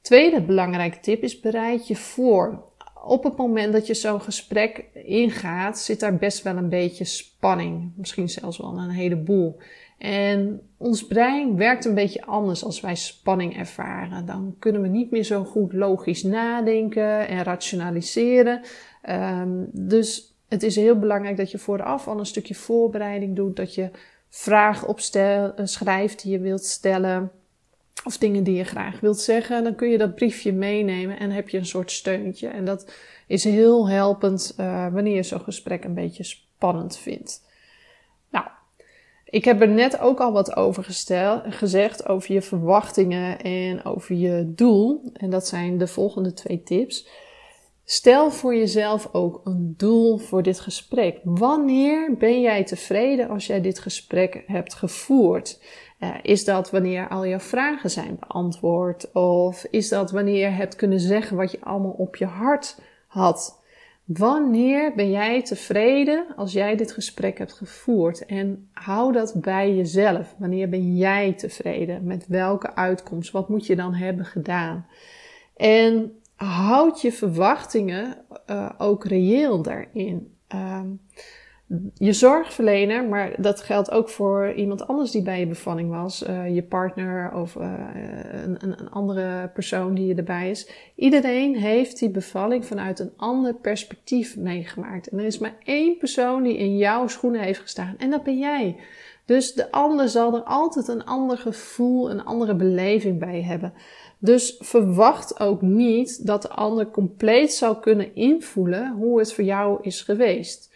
Tweede 0.00 0.42
belangrijke 0.42 1.00
tip 1.00 1.22
is 1.22 1.40
bereid 1.40 1.88
je 1.88 1.96
voor 1.96 2.64
op 3.06 3.24
het 3.24 3.36
moment 3.36 3.72
dat 3.72 3.86
je 3.86 3.94
zo'n 3.94 4.20
gesprek 4.20 4.84
ingaat, 5.04 5.78
zit 5.78 6.00
daar 6.00 6.16
best 6.16 6.42
wel 6.42 6.56
een 6.56 6.68
beetje 6.68 7.04
spanning. 7.04 7.92
Misschien 7.96 8.28
zelfs 8.28 8.58
wel 8.58 8.78
een 8.78 8.90
heleboel. 8.90 9.56
En 9.98 10.60
ons 10.76 11.06
brein 11.06 11.56
werkt 11.56 11.84
een 11.84 11.94
beetje 11.94 12.24
anders 12.24 12.64
als 12.64 12.80
wij 12.80 12.94
spanning 12.94 13.56
ervaren. 13.56 14.26
Dan 14.26 14.56
kunnen 14.58 14.82
we 14.82 14.88
niet 14.88 15.10
meer 15.10 15.24
zo 15.24 15.44
goed 15.44 15.72
logisch 15.72 16.22
nadenken 16.22 17.28
en 17.28 17.42
rationaliseren. 17.42 18.60
Um, 19.10 19.68
dus 19.72 20.34
het 20.48 20.62
is 20.62 20.76
heel 20.76 20.98
belangrijk 20.98 21.36
dat 21.36 21.50
je 21.50 21.58
vooraf 21.58 22.08
al 22.08 22.18
een 22.18 22.26
stukje 22.26 22.54
voorbereiding 22.54 23.36
doet. 23.36 23.56
Dat 23.56 23.74
je 23.74 23.90
vragen 24.28 24.88
opschrijft 24.88 26.22
die 26.22 26.32
je 26.32 26.38
wilt 26.38 26.64
stellen 26.64 27.30
of 28.06 28.18
dingen 28.18 28.44
die 28.44 28.56
je 28.56 28.64
graag 28.64 29.00
wilt 29.00 29.20
zeggen, 29.20 29.64
dan 29.64 29.74
kun 29.74 29.88
je 29.88 29.98
dat 29.98 30.14
briefje 30.14 30.52
meenemen 30.52 31.18
en 31.18 31.30
heb 31.30 31.48
je 31.48 31.58
een 31.58 31.66
soort 31.66 31.90
steuntje. 31.90 32.48
En 32.48 32.64
dat 32.64 32.92
is 33.26 33.44
heel 33.44 33.88
helpend 33.88 34.54
uh, 34.60 34.92
wanneer 34.92 35.14
je 35.14 35.22
zo'n 35.22 35.40
gesprek 35.40 35.84
een 35.84 35.94
beetje 35.94 36.24
spannend 36.24 36.96
vindt. 36.98 37.44
Nou, 38.30 38.46
ik 39.24 39.44
heb 39.44 39.60
er 39.60 39.68
net 39.68 39.98
ook 40.00 40.20
al 40.20 40.32
wat 40.32 40.56
over 40.56 40.84
gezegd, 41.48 42.08
over 42.08 42.32
je 42.32 42.42
verwachtingen 42.42 43.40
en 43.40 43.84
over 43.84 44.14
je 44.14 44.52
doel. 44.54 45.10
En 45.12 45.30
dat 45.30 45.46
zijn 45.46 45.78
de 45.78 45.86
volgende 45.86 46.32
twee 46.32 46.62
tips. 46.62 47.08
Stel 47.88 48.30
voor 48.30 48.54
jezelf 48.54 49.08
ook 49.12 49.40
een 49.44 49.74
doel 49.76 50.18
voor 50.18 50.42
dit 50.42 50.60
gesprek. 50.60 51.20
Wanneer 51.24 52.16
ben 52.18 52.40
jij 52.40 52.64
tevreden 52.64 53.28
als 53.28 53.46
jij 53.46 53.60
dit 53.60 53.78
gesprek 53.78 54.42
hebt 54.46 54.74
gevoerd? 54.74 55.60
Uh, 56.00 56.14
is 56.22 56.44
dat 56.44 56.70
wanneer 56.70 57.08
al 57.08 57.26
jouw 57.26 57.38
vragen 57.38 57.90
zijn 57.90 58.16
beantwoord? 58.20 59.12
Of 59.12 59.64
is 59.70 59.88
dat 59.88 60.10
wanneer 60.10 60.38
je 60.38 60.54
hebt 60.54 60.76
kunnen 60.76 61.00
zeggen 61.00 61.36
wat 61.36 61.50
je 61.50 61.60
allemaal 61.60 61.94
op 61.96 62.16
je 62.16 62.26
hart 62.26 62.78
had? 63.06 63.64
Wanneer 64.04 64.94
ben 64.94 65.10
jij 65.10 65.42
tevreden 65.42 66.26
als 66.36 66.52
jij 66.52 66.76
dit 66.76 66.92
gesprek 66.92 67.38
hebt 67.38 67.52
gevoerd? 67.52 68.26
En 68.26 68.68
hou 68.72 69.12
dat 69.12 69.34
bij 69.36 69.74
jezelf. 69.74 70.34
Wanneer 70.38 70.68
ben 70.68 70.96
jij 70.96 71.32
tevreden? 71.32 72.04
Met 72.04 72.26
welke 72.26 72.74
uitkomst? 72.74 73.30
Wat 73.30 73.48
moet 73.48 73.66
je 73.66 73.76
dan 73.76 73.94
hebben 73.94 74.24
gedaan? 74.24 74.86
En 75.56 76.20
houd 76.34 77.00
je 77.00 77.12
verwachtingen 77.12 78.16
uh, 78.50 78.70
ook 78.78 79.04
reëel 79.04 79.62
daarin. 79.62 80.34
Um, 80.54 81.00
je 81.94 82.12
zorgverlener, 82.12 83.04
maar 83.04 83.34
dat 83.36 83.60
geldt 83.60 83.90
ook 83.90 84.08
voor 84.08 84.52
iemand 84.52 84.86
anders 84.86 85.10
die 85.10 85.22
bij 85.22 85.40
je 85.40 85.46
bevalling 85.46 85.90
was, 85.90 86.26
uh, 86.26 86.54
je 86.54 86.62
partner 86.62 87.32
of 87.34 87.54
uh, 87.54 87.72
een, 88.44 88.56
een, 88.60 88.90
andere 88.90 89.50
persoon 89.54 89.94
die 89.94 90.14
erbij 90.14 90.50
is. 90.50 90.70
Iedereen 90.94 91.56
heeft 91.56 91.98
die 91.98 92.10
bevalling 92.10 92.66
vanuit 92.66 92.98
een 92.98 93.12
ander 93.16 93.54
perspectief 93.54 94.36
meegemaakt. 94.36 95.08
En 95.08 95.18
er 95.18 95.24
is 95.24 95.38
maar 95.38 95.56
één 95.64 95.96
persoon 95.96 96.42
die 96.42 96.56
in 96.56 96.76
jouw 96.76 97.06
schoenen 97.06 97.40
heeft 97.40 97.60
gestaan 97.60 97.94
en 97.98 98.10
dat 98.10 98.22
ben 98.22 98.38
jij. 98.38 98.76
Dus 99.24 99.54
de 99.54 99.72
ander 99.72 100.08
zal 100.08 100.34
er 100.34 100.42
altijd 100.42 100.88
een 100.88 101.04
ander 101.04 101.38
gevoel, 101.38 102.10
een 102.10 102.24
andere 102.24 102.54
beleving 102.54 103.18
bij 103.18 103.42
hebben. 103.42 103.72
Dus 104.18 104.56
verwacht 104.58 105.40
ook 105.40 105.62
niet 105.62 106.26
dat 106.26 106.42
de 106.42 106.48
ander 106.48 106.90
compleet 106.90 107.52
zou 107.52 107.76
kunnen 107.80 108.14
invoelen 108.14 108.92
hoe 108.92 109.18
het 109.18 109.32
voor 109.32 109.44
jou 109.44 109.78
is 109.82 110.02
geweest. 110.02 110.74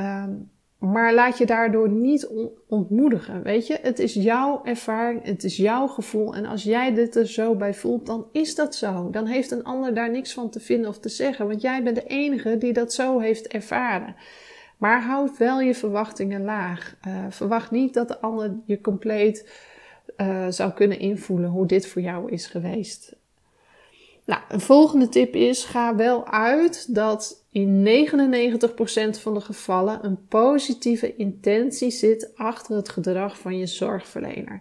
Um, 0.00 0.50
maar 0.78 1.14
laat 1.14 1.38
je 1.38 1.46
daardoor 1.46 1.88
niet 1.88 2.28
ontmoedigen. 2.68 3.42
Weet 3.42 3.66
je, 3.66 3.78
het 3.82 3.98
is 3.98 4.14
jouw 4.14 4.60
ervaring, 4.64 5.24
het 5.24 5.44
is 5.44 5.56
jouw 5.56 5.86
gevoel. 5.86 6.34
En 6.34 6.46
als 6.46 6.62
jij 6.62 6.94
dit 6.94 7.16
er 7.16 7.26
zo 7.28 7.54
bij 7.54 7.74
voelt, 7.74 8.06
dan 8.06 8.26
is 8.32 8.54
dat 8.54 8.74
zo. 8.74 9.10
Dan 9.10 9.26
heeft 9.26 9.50
een 9.50 9.64
ander 9.64 9.94
daar 9.94 10.10
niks 10.10 10.32
van 10.32 10.50
te 10.50 10.60
vinden 10.60 10.88
of 10.88 10.98
te 10.98 11.08
zeggen. 11.08 11.48
Want 11.48 11.60
jij 11.60 11.82
bent 11.82 11.96
de 11.96 12.06
enige 12.06 12.58
die 12.58 12.72
dat 12.72 12.92
zo 12.92 13.18
heeft 13.18 13.46
ervaren. 13.46 14.16
Maar 14.78 15.02
houd 15.02 15.38
wel 15.38 15.60
je 15.60 15.74
verwachtingen 15.74 16.44
laag. 16.44 16.96
Uh, 17.06 17.24
verwacht 17.28 17.70
niet 17.70 17.94
dat 17.94 18.08
de 18.08 18.20
ander 18.20 18.56
je 18.64 18.80
compleet 18.80 19.50
uh, 20.16 20.46
zou 20.48 20.72
kunnen 20.72 20.98
invoelen 20.98 21.50
hoe 21.50 21.66
dit 21.66 21.86
voor 21.86 22.02
jou 22.02 22.30
is 22.32 22.46
geweest. 22.46 23.16
Nou, 24.24 24.40
een 24.48 24.60
volgende 24.60 25.08
tip 25.08 25.34
is: 25.34 25.64
ga 25.64 25.94
wel 25.94 26.26
uit 26.26 26.94
dat 26.94 27.45
in 27.56 27.84
99% 29.16 29.20
van 29.20 29.34
de 29.34 29.40
gevallen 29.40 30.04
een 30.04 30.26
positieve 30.26 31.16
intentie 31.16 31.90
zit 31.90 32.32
achter 32.34 32.76
het 32.76 32.88
gedrag 32.88 33.38
van 33.38 33.58
je 33.58 33.66
zorgverlener. 33.66 34.60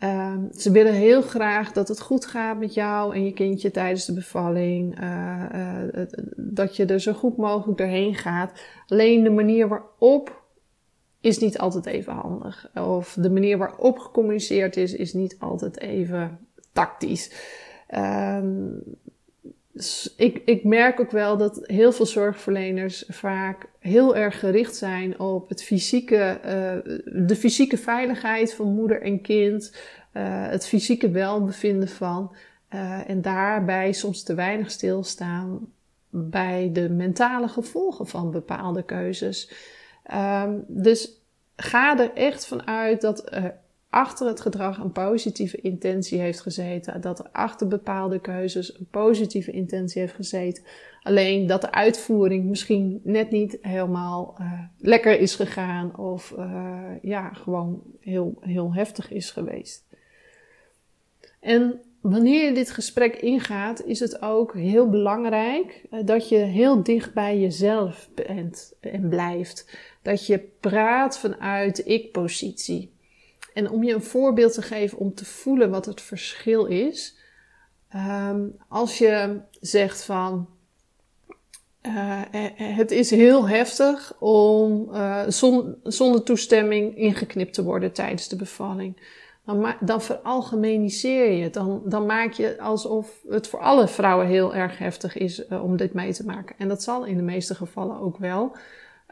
Uh, 0.00 0.36
ze 0.56 0.70
willen 0.70 0.92
heel 0.92 1.22
graag 1.22 1.72
dat 1.72 1.88
het 1.88 2.00
goed 2.00 2.26
gaat 2.26 2.58
met 2.58 2.74
jou 2.74 3.14
en 3.14 3.24
je 3.24 3.32
kindje 3.32 3.70
tijdens 3.70 4.04
de 4.04 4.12
bevalling. 4.12 5.00
Uh, 5.00 5.42
uh, 5.54 6.06
dat 6.36 6.76
je 6.76 6.84
er 6.84 7.00
zo 7.00 7.12
goed 7.12 7.36
mogelijk 7.36 7.78
doorheen 7.78 8.14
gaat. 8.14 8.60
Alleen 8.86 9.22
de 9.22 9.30
manier 9.30 9.68
waarop 9.68 10.42
is 11.20 11.38
niet 11.38 11.58
altijd 11.58 11.86
even 11.86 12.12
handig. 12.12 12.70
Of 12.74 13.16
de 13.20 13.30
manier 13.30 13.58
waarop 13.58 13.98
gecommuniceerd 13.98 14.76
is, 14.76 14.94
is 14.94 15.12
niet 15.12 15.36
altijd 15.38 15.80
even 15.80 16.38
tactisch. 16.72 17.32
Um, 17.94 18.82
ik, 20.16 20.42
ik 20.44 20.64
merk 20.64 21.00
ook 21.00 21.10
wel 21.10 21.36
dat 21.36 21.60
heel 21.62 21.92
veel 21.92 22.06
zorgverleners 22.06 23.04
vaak 23.08 23.68
heel 23.78 24.16
erg 24.16 24.38
gericht 24.38 24.76
zijn 24.76 25.20
op 25.20 25.48
het 25.48 25.62
fysieke, 25.62 26.40
uh, 26.44 26.94
de 27.26 27.36
fysieke 27.36 27.76
veiligheid 27.76 28.54
van 28.54 28.74
moeder 28.74 29.02
en 29.02 29.20
kind, 29.20 29.76
uh, 30.12 30.22
het 30.48 30.66
fysieke 30.66 31.10
welbevinden 31.10 31.88
van. 31.88 32.34
Uh, 32.74 33.10
en 33.10 33.22
daarbij 33.22 33.92
soms 33.92 34.22
te 34.22 34.34
weinig 34.34 34.70
stilstaan 34.70 35.72
bij 36.10 36.70
de 36.72 36.88
mentale 36.88 37.48
gevolgen 37.48 38.06
van 38.06 38.30
bepaalde 38.30 38.82
keuzes. 38.82 39.50
Um, 40.14 40.64
dus 40.68 41.22
ga 41.56 41.98
er 41.98 42.12
echt 42.14 42.46
vanuit 42.46 43.00
dat 43.00 43.30
achter 43.94 44.26
het 44.26 44.40
gedrag 44.40 44.78
een 44.78 44.92
positieve 44.92 45.60
intentie 45.60 46.20
heeft 46.20 46.40
gezeten. 46.40 47.00
Dat 47.00 47.18
er 47.18 47.28
achter 47.32 47.68
bepaalde 47.68 48.20
keuzes 48.20 48.78
een 48.78 48.88
positieve 48.90 49.50
intentie 49.50 50.00
heeft 50.00 50.14
gezeten. 50.14 50.64
Alleen 51.02 51.46
dat 51.46 51.60
de 51.60 51.72
uitvoering 51.72 52.44
misschien 52.44 53.00
net 53.04 53.30
niet 53.30 53.58
helemaal 53.60 54.36
uh, 54.40 54.52
lekker 54.78 55.20
is 55.20 55.34
gegaan. 55.34 55.98
Of 55.98 56.34
uh, 56.38 56.80
ja, 57.02 57.32
gewoon 57.32 57.82
heel, 58.00 58.36
heel 58.40 58.74
heftig 58.74 59.10
is 59.10 59.30
geweest. 59.30 59.84
En 61.40 61.80
wanneer 62.00 62.44
je 62.44 62.54
dit 62.54 62.70
gesprek 62.70 63.16
ingaat, 63.16 63.84
is 63.84 64.00
het 64.00 64.22
ook 64.22 64.54
heel 64.54 64.88
belangrijk 64.88 65.84
eh, 65.90 66.00
dat 66.04 66.28
je 66.28 66.36
heel 66.36 66.82
dicht 66.82 67.14
bij 67.14 67.40
jezelf 67.40 68.08
bent 68.14 68.74
en 68.80 69.08
blijft. 69.08 69.78
Dat 70.02 70.26
je 70.26 70.38
praat 70.60 71.18
vanuit 71.18 71.86
ik-positie. 71.86 72.93
En 73.54 73.70
om 73.70 73.84
je 73.84 73.94
een 73.94 74.02
voorbeeld 74.02 74.54
te 74.54 74.62
geven 74.62 74.98
om 74.98 75.14
te 75.14 75.24
voelen 75.24 75.70
wat 75.70 75.86
het 75.86 76.00
verschil 76.00 76.64
is. 76.64 77.16
Ehm, 77.88 78.46
als 78.68 78.98
je 78.98 79.40
zegt 79.60 80.04
van. 80.04 80.48
Uh, 81.86 82.20
het 82.56 82.90
is 82.90 83.10
heel 83.10 83.48
heftig 83.48 84.16
om 84.18 84.90
zonder 85.86 86.22
toestemming 86.22 86.96
ingeknipt 86.96 87.54
te 87.54 87.62
worden 87.62 87.92
tijdens 87.92 88.28
de 88.28 88.36
bevalling 88.36 88.96
dan, 89.44 89.74
dan 89.80 90.02
veralgemeniseer 90.02 91.30
je. 91.30 91.50
Dan, 91.50 91.82
dan 91.84 92.06
maak 92.06 92.32
je 92.32 92.60
alsof 92.60 93.20
het 93.28 93.48
voor 93.48 93.60
alle 93.60 93.88
vrouwen 93.88 94.26
heel 94.26 94.54
erg 94.54 94.78
heftig 94.78 95.16
is 95.16 95.46
om 95.46 95.76
dit 95.76 95.92
mee 95.92 96.12
te 96.12 96.24
maken. 96.24 96.56
En 96.58 96.68
dat 96.68 96.82
zal 96.82 97.04
in 97.04 97.16
de 97.16 97.22
meeste 97.22 97.54
gevallen 97.54 98.00
ook 98.00 98.18
wel. 98.18 98.56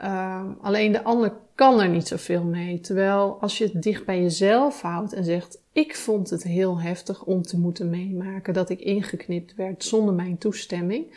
Uh, 0.02 0.42
alleen 0.60 0.92
de 0.92 1.02
ander 1.02 1.32
kan 1.62 1.80
er 1.80 1.88
niet 1.88 2.08
zoveel 2.08 2.44
mee. 2.44 2.80
Terwijl 2.80 3.38
als 3.40 3.58
je 3.58 3.64
het 3.64 3.82
dicht 3.82 4.04
bij 4.04 4.22
jezelf 4.22 4.80
houdt 4.80 5.12
en 5.12 5.24
zegt: 5.24 5.62
Ik 5.72 5.96
vond 5.96 6.30
het 6.30 6.42
heel 6.42 6.80
heftig 6.80 7.24
om 7.24 7.42
te 7.42 7.58
moeten 7.58 7.90
meemaken 7.90 8.54
dat 8.54 8.70
ik 8.70 8.80
ingeknipt 8.80 9.54
werd 9.54 9.84
zonder 9.84 10.14
mijn 10.14 10.38
toestemming. 10.38 11.16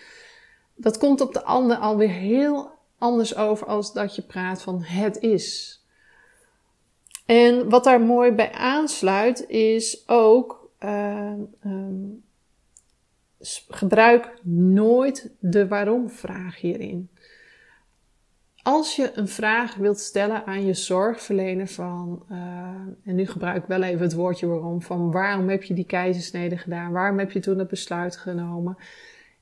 Dat 0.75 0.97
komt 0.97 1.21
op 1.21 1.34
de 1.34 1.43
ander 1.43 1.77
alweer 1.77 2.10
heel 2.10 2.69
anders 2.97 3.36
over 3.36 3.67
als 3.67 3.93
dat 3.93 4.15
je 4.15 4.21
praat 4.21 4.62
van 4.62 4.81
het 4.81 5.17
is. 5.17 5.79
En 7.25 7.69
wat 7.69 7.84
daar 7.84 8.01
mooi 8.01 8.31
bij 8.31 8.51
aansluit 8.51 9.49
is 9.49 10.08
ook 10.08 10.69
uh, 10.79 11.34
um, 11.65 12.23
gebruik 13.69 14.39
nooit 14.43 15.31
de 15.39 15.67
waarom-vraag 15.67 16.60
hierin. 16.60 17.10
Als 18.65 18.95
je 18.95 19.12
een 19.13 19.28
vraag 19.28 19.75
wilt 19.75 19.99
stellen 19.99 20.45
aan 20.45 20.65
je 20.65 20.73
zorgverlener 20.73 21.67
van, 21.67 22.25
uh, 22.32 22.38
en 23.04 23.15
nu 23.15 23.25
gebruik 23.28 23.58
ik 23.58 23.67
wel 23.67 23.82
even 23.82 24.01
het 24.01 24.13
woordje 24.13 24.47
waarom, 24.47 24.82
van 24.82 25.12
waarom 25.12 25.49
heb 25.49 25.63
je 25.63 25.73
die 25.73 25.86
keizersnede 25.86 26.58
gedaan? 26.58 26.91
Waarom 26.91 27.19
heb 27.19 27.32
je 27.32 27.39
toen 27.39 27.60
het 27.60 27.67
besluit 27.67 28.17
genomen? 28.17 28.78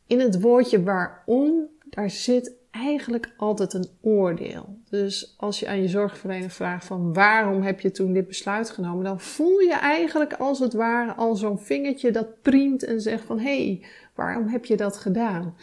In 0.07 0.19
het 0.19 0.41
woordje 0.41 0.83
waarom, 0.83 1.67
daar 1.89 2.09
zit 2.09 2.55
eigenlijk 2.71 3.33
altijd 3.38 3.73
een 3.73 3.88
oordeel. 4.01 4.77
Dus 4.89 5.36
als 5.38 5.59
je 5.59 5.67
aan 5.67 5.81
je 5.81 5.88
zorgverlener 5.88 6.49
vraagt 6.49 6.86
van 6.86 7.13
waarom 7.13 7.62
heb 7.62 7.79
je 7.79 7.91
toen 7.91 8.13
dit 8.13 8.27
besluit 8.27 8.69
genomen, 8.69 9.03
dan 9.03 9.19
voel 9.19 9.59
je 9.59 9.77
eigenlijk 9.81 10.33
als 10.33 10.59
het 10.59 10.73
ware 10.73 11.13
al 11.13 11.36
zo'n 11.36 11.59
vingertje 11.59 12.12
dat 12.12 12.41
priemt 12.41 12.83
en 12.83 13.01
zegt 13.01 13.23
van 13.23 13.39
hé, 13.39 13.65
hey, 13.65 13.86
waarom 14.15 14.47
heb 14.47 14.65
je 14.65 14.77
dat 14.77 14.97
gedaan? 14.97 15.55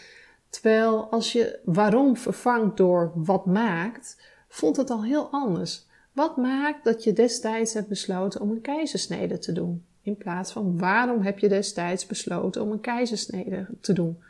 Terwijl 0.51 1.11
als 1.11 1.33
je 1.33 1.59
waarom 1.65 2.17
vervangt 2.17 2.77
door 2.77 3.13
wat 3.15 3.47
maakt, 3.47 4.23
voelt 4.49 4.77
het 4.77 4.91
al 4.91 5.05
heel 5.05 5.29
anders. 5.31 5.87
Wat 6.13 6.37
maakt 6.37 6.85
dat 6.85 7.05
je 7.05 7.13
destijds 7.13 7.75
hebt 7.75 7.89
besloten 7.89 8.41
om 8.41 8.51
een 8.51 8.61
keizersnede 8.61 9.39
te 9.39 9.53
doen? 9.53 9.85
In 10.03 10.17
plaats 10.17 10.53
van 10.53 10.79
waarom 10.79 11.23
heb 11.23 11.39
je 11.39 11.49
destijds 11.49 12.07
besloten 12.07 12.63
om 12.63 12.71
een 12.71 12.81
keizersnede 12.81 13.67
te 13.81 13.93
doen? 13.93 14.23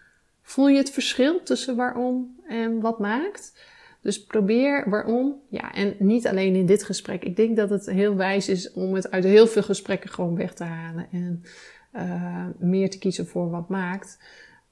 Voel 0.43 0.69
je 0.69 0.77
het 0.77 0.91
verschil 0.91 1.43
tussen 1.43 1.77
waarom 1.77 2.41
en 2.49 2.81
wat 2.81 2.99
maakt? 2.99 3.53
Dus 4.03 4.25
probeer 4.25 4.91
waarom. 4.91 5.41
Ja, 5.49 5.73
en 5.73 5.95
niet 5.99 6.27
alleen 6.27 6.55
in 6.55 6.67
dit 6.67 6.83
gesprek. 6.83 7.25
Ik 7.25 7.37
denk 7.37 7.57
dat 7.57 7.71
het 7.71 7.87
heel 7.87 8.17
wijs 8.17 8.49
is 8.49 8.73
om 8.73 8.95
het 8.95 9.11
uit 9.11 9.25
heel 9.25 9.47
veel 9.47 9.63
gesprekken 9.63 10.11
gewoon 10.11 10.37
weg 10.37 10.55
te 10.55 10.65
halen. 10.65 11.07
En 11.13 11.43
uh, 11.97 12.47
meer 12.59 12.91
te 12.91 12.99
kiezen 12.99 13.27
voor 13.27 13.51
wat 13.51 13.69
maakt. 13.69 14.19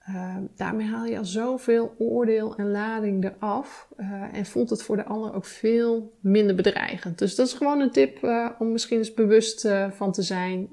Uh, 0.09 0.37
daarmee 0.57 0.87
haal 0.87 1.05
je 1.05 1.19
al 1.19 1.25
zoveel 1.25 1.95
oordeel 1.99 2.57
en 2.57 2.71
lading 2.71 3.25
eraf. 3.25 3.89
Uh, 3.97 4.23
en 4.33 4.47
voelt 4.47 4.71
het 4.71 4.83
voor 4.83 4.97
de 4.97 5.05
ander 5.05 5.35
ook 5.35 5.45
veel 5.45 6.13
minder 6.21 6.55
bedreigend. 6.57 7.19
Dus 7.19 7.35
dat 7.35 7.47
is 7.47 7.53
gewoon 7.53 7.81
een 7.81 7.91
tip 7.91 8.23
om 8.59 8.73
misschien 8.73 8.99
eens 8.99 9.15
bewust 9.15 9.69
van 9.91 10.13
te 10.13 10.23
zijn. 10.23 10.69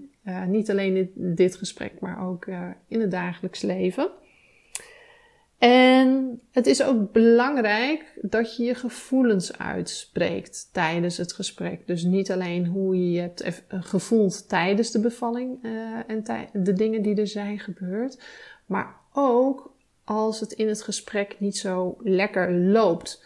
niet 0.48 0.70
alleen 0.70 0.96
in 0.96 1.36
dit 1.36 1.56
gesprek, 1.56 2.00
maar 2.00 2.28
ook 2.28 2.46
in 2.88 3.02
het 3.02 3.12
dagelijks 3.12 3.62
leven. 3.62 4.10
En 5.58 6.42
het 6.52 6.68
is 6.68 6.84
ook 6.84 7.12
belangrijk 7.12 8.20
dat 8.22 8.56
je 8.56 8.64
je 8.64 8.76
gevoelens 8.76 9.58
uitspreekt 9.58 10.70
tijdens 10.72 11.18
het 11.18 11.34
gesprek. 11.34 11.88
Dus 11.88 12.04
niet 12.04 12.32
alleen 12.32 12.66
hoe 12.66 12.96
je 12.96 13.12
je 13.12 13.20
hebt 13.20 13.42
eh, 13.42 13.54
gevoeld 13.70 14.50
tijdens 14.50 14.92
de 14.92 15.00
bevalling 15.00 15.64
en 16.08 16.24
de 16.54 16.74
dingen 16.74 17.02
die 17.02 17.16
er 17.16 17.28
zijn 17.28 17.60
gebeurd, 17.60 18.22
maar 18.66 19.04
ook 19.16 19.74
als 20.04 20.40
het 20.40 20.52
in 20.52 20.68
het 20.68 20.82
gesprek 20.82 21.36
niet 21.40 21.58
zo 21.58 21.98
lekker 22.00 22.52
loopt. 22.54 23.24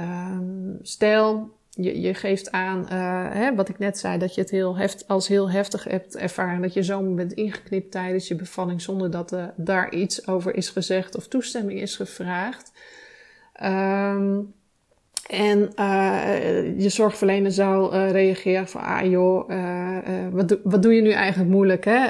Um, 0.00 0.78
stel, 0.82 1.50
je, 1.70 2.00
je 2.00 2.14
geeft 2.14 2.50
aan, 2.50 2.80
uh, 2.82 3.30
hè, 3.32 3.54
wat 3.54 3.68
ik 3.68 3.78
net 3.78 3.98
zei, 3.98 4.18
dat 4.18 4.34
je 4.34 4.40
het 4.40 4.50
heel 4.50 4.76
als 5.06 5.28
heel 5.28 5.50
heftig 5.50 5.84
hebt 5.84 6.16
ervaren. 6.16 6.62
Dat 6.62 6.74
je 6.74 6.82
zomaar 6.82 7.14
bent 7.14 7.32
ingeknipt 7.32 7.90
tijdens 7.90 8.28
je 8.28 8.34
bevalling 8.34 8.82
zonder 8.82 9.10
dat 9.10 9.32
uh, 9.32 9.44
daar 9.56 9.92
iets 9.92 10.26
over 10.26 10.54
is 10.54 10.68
gezegd 10.68 11.16
of 11.16 11.28
toestemming 11.28 11.80
is 11.80 11.96
gevraagd. 11.96 12.72
Um, 13.62 14.54
en 15.32 15.70
uh, 15.78 16.80
je 16.80 16.88
zorgverlener 16.88 17.52
zou 17.52 17.94
uh, 17.94 18.10
reageren 18.10 18.68
van, 18.68 18.80
ah 18.80 19.10
joh, 19.10 19.50
uh, 19.50 19.96
wat, 20.30 20.58
wat 20.62 20.82
doe 20.82 20.94
je 20.94 21.02
nu 21.02 21.10
eigenlijk 21.10 21.50
moeilijk? 21.50 21.84
Hè? 21.84 22.00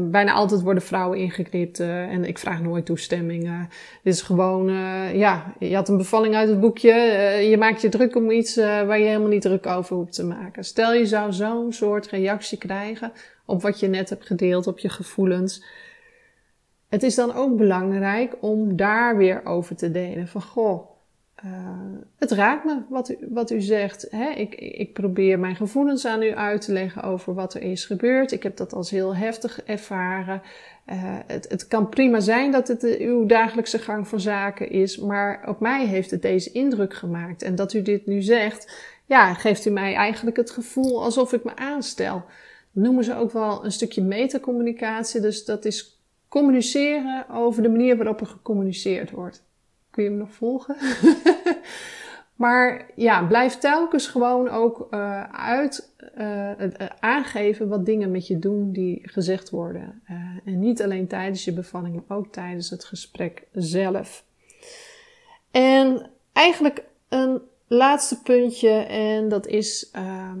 bijna 0.00 0.32
altijd 0.32 0.62
worden 0.62 0.82
vrouwen 0.82 1.18
ingeknipt 1.18 1.80
en 1.80 2.24
ik 2.24 2.38
vraag 2.38 2.62
nooit 2.62 2.86
toestemming. 2.86 3.68
dit 4.02 4.14
is 4.14 4.22
gewoon, 4.22 4.66
ja, 5.14 5.54
je 5.58 5.74
had 5.74 5.88
een 5.88 5.96
bevalling 5.96 6.34
uit 6.34 6.48
het 6.48 6.60
boekje. 6.60 6.94
je 7.50 7.56
maakt 7.58 7.80
je 7.80 7.88
druk 7.88 8.16
om 8.16 8.30
iets 8.30 8.56
waar 8.56 8.98
je 8.98 9.06
helemaal 9.06 9.28
niet 9.28 9.42
druk 9.42 9.66
over 9.66 9.96
hoeft 9.96 10.12
te 10.12 10.24
maken. 10.24 10.64
Stel 10.64 10.92
je 10.92 11.06
zou 11.06 11.32
zo'n 11.32 11.72
soort 11.72 12.06
reactie 12.06 12.58
krijgen 12.58 13.12
op 13.46 13.62
wat 13.62 13.80
je 13.80 13.86
net 13.86 14.08
hebt 14.08 14.26
gedeeld, 14.26 14.66
op 14.66 14.78
je 14.78 14.88
gevoelens. 14.88 15.64
Het 16.88 17.02
is 17.02 17.14
dan 17.14 17.34
ook 17.34 17.56
belangrijk 17.56 18.36
om 18.40 18.76
daar 18.76 19.16
weer 19.16 19.44
over 19.44 19.76
te 19.76 19.90
delen. 19.90 20.28
Van, 20.28 20.42
goh, 20.42 20.93
uh, 21.44 21.50
het 22.18 22.30
raakt 22.30 22.64
me 22.64 22.82
wat 22.88 23.10
u, 23.10 23.16
wat 23.28 23.50
u 23.50 23.60
zegt. 23.60 24.06
Hè? 24.10 24.30
Ik, 24.30 24.54
ik 24.54 24.92
probeer 24.92 25.38
mijn 25.38 25.56
gevoelens 25.56 26.06
aan 26.06 26.22
u 26.22 26.34
uit 26.34 26.60
te 26.60 26.72
leggen 26.72 27.02
over 27.02 27.34
wat 27.34 27.54
er 27.54 27.62
is 27.62 27.84
gebeurd. 27.84 28.32
Ik 28.32 28.42
heb 28.42 28.56
dat 28.56 28.72
als 28.72 28.90
heel 28.90 29.16
heftig 29.16 29.62
ervaren. 29.62 30.42
Uh, 30.86 30.96
het, 31.26 31.48
het 31.48 31.68
kan 31.68 31.88
prima 31.88 32.20
zijn 32.20 32.50
dat 32.52 32.68
het 32.68 32.84
uh, 32.84 33.08
uw 33.08 33.26
dagelijkse 33.26 33.78
gang 33.78 34.08
van 34.08 34.20
zaken 34.20 34.70
is, 34.70 34.98
maar 34.98 35.48
op 35.48 35.60
mij 35.60 35.86
heeft 35.86 36.10
het 36.10 36.22
deze 36.22 36.52
indruk 36.52 36.94
gemaakt. 36.94 37.42
En 37.42 37.54
dat 37.54 37.72
u 37.72 37.82
dit 37.82 38.06
nu 38.06 38.22
zegt, 38.22 38.86
ja, 39.06 39.34
geeft 39.34 39.66
u 39.66 39.70
mij 39.70 39.94
eigenlijk 39.94 40.36
het 40.36 40.50
gevoel 40.50 41.02
alsof 41.02 41.32
ik 41.32 41.44
me 41.44 41.56
aanstel. 41.56 42.24
Dat 42.72 42.84
noemen 42.84 43.04
ze 43.04 43.16
ook 43.16 43.32
wel 43.32 43.64
een 43.64 43.72
stukje 43.72 44.02
metacommunicatie. 44.02 45.20
Dus 45.20 45.44
dat 45.44 45.64
is 45.64 46.02
communiceren 46.28 47.28
over 47.30 47.62
de 47.62 47.68
manier 47.68 47.96
waarop 47.96 48.20
er 48.20 48.26
gecommuniceerd 48.26 49.10
wordt. 49.10 49.42
Kun 49.90 50.04
je 50.04 50.10
me 50.10 50.16
nog 50.16 50.32
volgen? 50.32 50.76
maar 52.42 52.90
ja, 52.94 53.26
blijf 53.26 53.58
telkens 53.58 54.06
gewoon 54.06 54.48
ook 54.48 54.88
uh, 54.90 55.22
uit 55.32 55.92
uh, 56.18 56.50
aangeven 57.00 57.68
wat 57.68 57.86
dingen 57.86 58.10
met 58.10 58.26
je 58.26 58.38
doen 58.38 58.72
die 58.72 59.00
gezegd 59.02 59.50
worden. 59.50 60.02
en 60.44 60.58
niet 60.58 60.82
alleen 60.82 61.06
tijdens 61.06 61.44
je 61.44 61.52
bevalling, 61.52 62.02
maar 62.06 62.18
ook 62.18 62.32
tijdens 62.32 62.70
het 62.70 62.84
gesprek 62.84 63.46
zelf. 63.52 64.24
En 65.50 66.10
eigenlijk 66.32 66.84
een 67.08 67.40
laatste 67.66 68.22
puntje, 68.22 68.70
en 68.70 69.28
dat 69.28 69.46
is. 69.46 69.90
Ehm, 69.92 70.38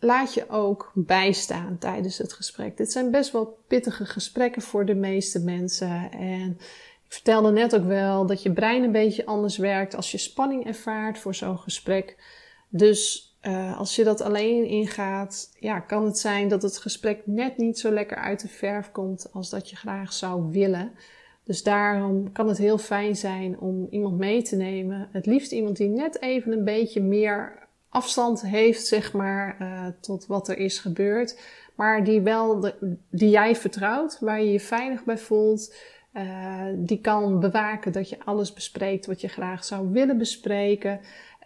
laat 0.00 0.34
je 0.34 0.48
ook 0.48 0.92
bijstaan 0.94 1.78
tijdens 1.78 2.18
het 2.18 2.32
gesprek. 2.32 2.76
Dit 2.76 2.92
zijn 2.92 3.10
best 3.10 3.32
wel 3.32 3.58
pittige 3.66 4.06
gesprekken 4.06 4.62
voor 4.62 4.84
de 4.84 4.94
meeste 4.94 5.40
mensen. 5.40 6.10
En 6.12 6.58
vertelde 7.10 7.50
net 7.50 7.74
ook 7.74 7.84
wel 7.84 8.26
dat 8.26 8.42
je 8.42 8.52
brein 8.52 8.82
een 8.82 8.92
beetje 8.92 9.26
anders 9.26 9.56
werkt 9.56 9.96
als 9.96 10.10
je 10.10 10.18
spanning 10.18 10.66
ervaart 10.66 11.18
voor 11.18 11.34
zo'n 11.34 11.58
gesprek. 11.58 12.16
Dus 12.68 13.34
uh, 13.42 13.78
als 13.78 13.96
je 13.96 14.04
dat 14.04 14.20
alleen 14.20 14.64
ingaat, 14.64 15.56
ja, 15.58 15.80
kan 15.80 16.04
het 16.04 16.18
zijn 16.18 16.48
dat 16.48 16.62
het 16.62 16.78
gesprek 16.78 17.22
net 17.24 17.56
niet 17.56 17.78
zo 17.78 17.90
lekker 17.90 18.16
uit 18.16 18.40
de 18.40 18.48
verf 18.48 18.90
komt 18.90 19.28
als 19.32 19.50
dat 19.50 19.70
je 19.70 19.76
graag 19.76 20.12
zou 20.12 20.50
willen. 20.50 20.92
Dus 21.44 21.62
daarom 21.62 22.32
kan 22.32 22.48
het 22.48 22.58
heel 22.58 22.78
fijn 22.78 23.16
zijn 23.16 23.60
om 23.60 23.86
iemand 23.90 24.18
mee 24.18 24.42
te 24.42 24.56
nemen. 24.56 25.08
Het 25.12 25.26
liefst 25.26 25.52
iemand 25.52 25.76
die 25.76 25.88
net 25.88 26.22
even 26.22 26.52
een 26.52 26.64
beetje 26.64 27.02
meer 27.02 27.68
afstand 27.88 28.42
heeft, 28.42 28.86
zeg 28.86 29.12
maar, 29.12 29.56
uh, 29.60 29.86
tot 30.00 30.26
wat 30.26 30.48
er 30.48 30.58
is 30.58 30.78
gebeurd. 30.78 31.40
Maar 31.74 32.04
die 32.04 32.20
wel, 32.20 32.72
die 33.10 33.30
jij 33.30 33.56
vertrouwt, 33.56 34.18
waar 34.20 34.42
je 34.42 34.52
je 34.52 34.60
veilig 34.60 35.04
bij 35.04 35.18
voelt. 35.18 35.74
Uh, 36.16 36.64
die 36.76 37.00
kan 37.00 37.40
bewaken 37.40 37.92
dat 37.92 38.08
je 38.08 38.24
alles 38.24 38.52
bespreekt 38.52 39.06
wat 39.06 39.20
je 39.20 39.28
graag 39.28 39.64
zou 39.64 39.90
willen 39.92 40.18
bespreken. 40.18 41.00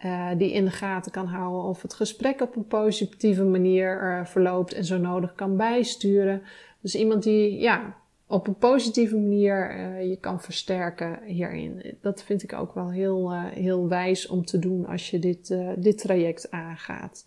Uh, 0.05 0.29
die 0.37 0.51
in 0.51 0.65
de 0.65 0.71
gaten 0.71 1.11
kan 1.11 1.27
houden 1.27 1.63
of 1.63 1.81
het 1.81 1.93
gesprek 1.93 2.41
op 2.41 2.55
een 2.55 2.67
positieve 2.67 3.43
manier 3.43 4.01
uh, 4.03 4.25
verloopt 4.25 4.73
en 4.73 4.85
zo 4.85 4.97
nodig 4.97 5.35
kan 5.35 5.57
bijsturen. 5.57 6.41
Dus 6.81 6.95
iemand 6.95 7.23
die 7.23 7.59
ja, 7.59 7.95
op 8.27 8.47
een 8.47 8.57
positieve 8.57 9.15
manier 9.15 9.77
je 10.01 10.17
kan 10.19 10.41
versterken 10.41 11.19
hierin. 11.23 11.97
Dat 12.01 12.23
vind 12.23 12.43
ik 12.43 12.53
ook 12.53 12.73
wel 12.73 12.91
heel, 12.91 13.33
heel 13.33 13.87
wijs 13.87 14.27
om 14.27 14.45
te 14.45 14.59
doen 14.59 14.85
als 14.85 15.09
je 15.09 15.19
dit, 15.19 15.55
dit 15.77 15.97
traject 15.97 16.51
aangaat. 16.51 17.25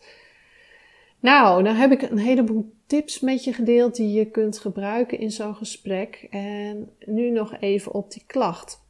Nou, 1.20 1.62
dan 1.62 1.74
heb 1.74 1.92
ik 1.92 2.02
een 2.02 2.18
heleboel 2.18 2.72
tips 2.86 3.20
met 3.20 3.44
je 3.44 3.52
gedeeld 3.52 3.96
die 3.96 4.12
je 4.12 4.30
kunt 4.30 4.58
gebruiken 4.58 5.18
in 5.18 5.30
zo'n 5.30 5.54
gesprek. 5.54 6.26
En 6.30 6.90
nu 7.04 7.30
nog 7.30 7.56
even 7.60 7.92
op 7.92 8.12
die 8.12 8.24
klacht. 8.26 8.80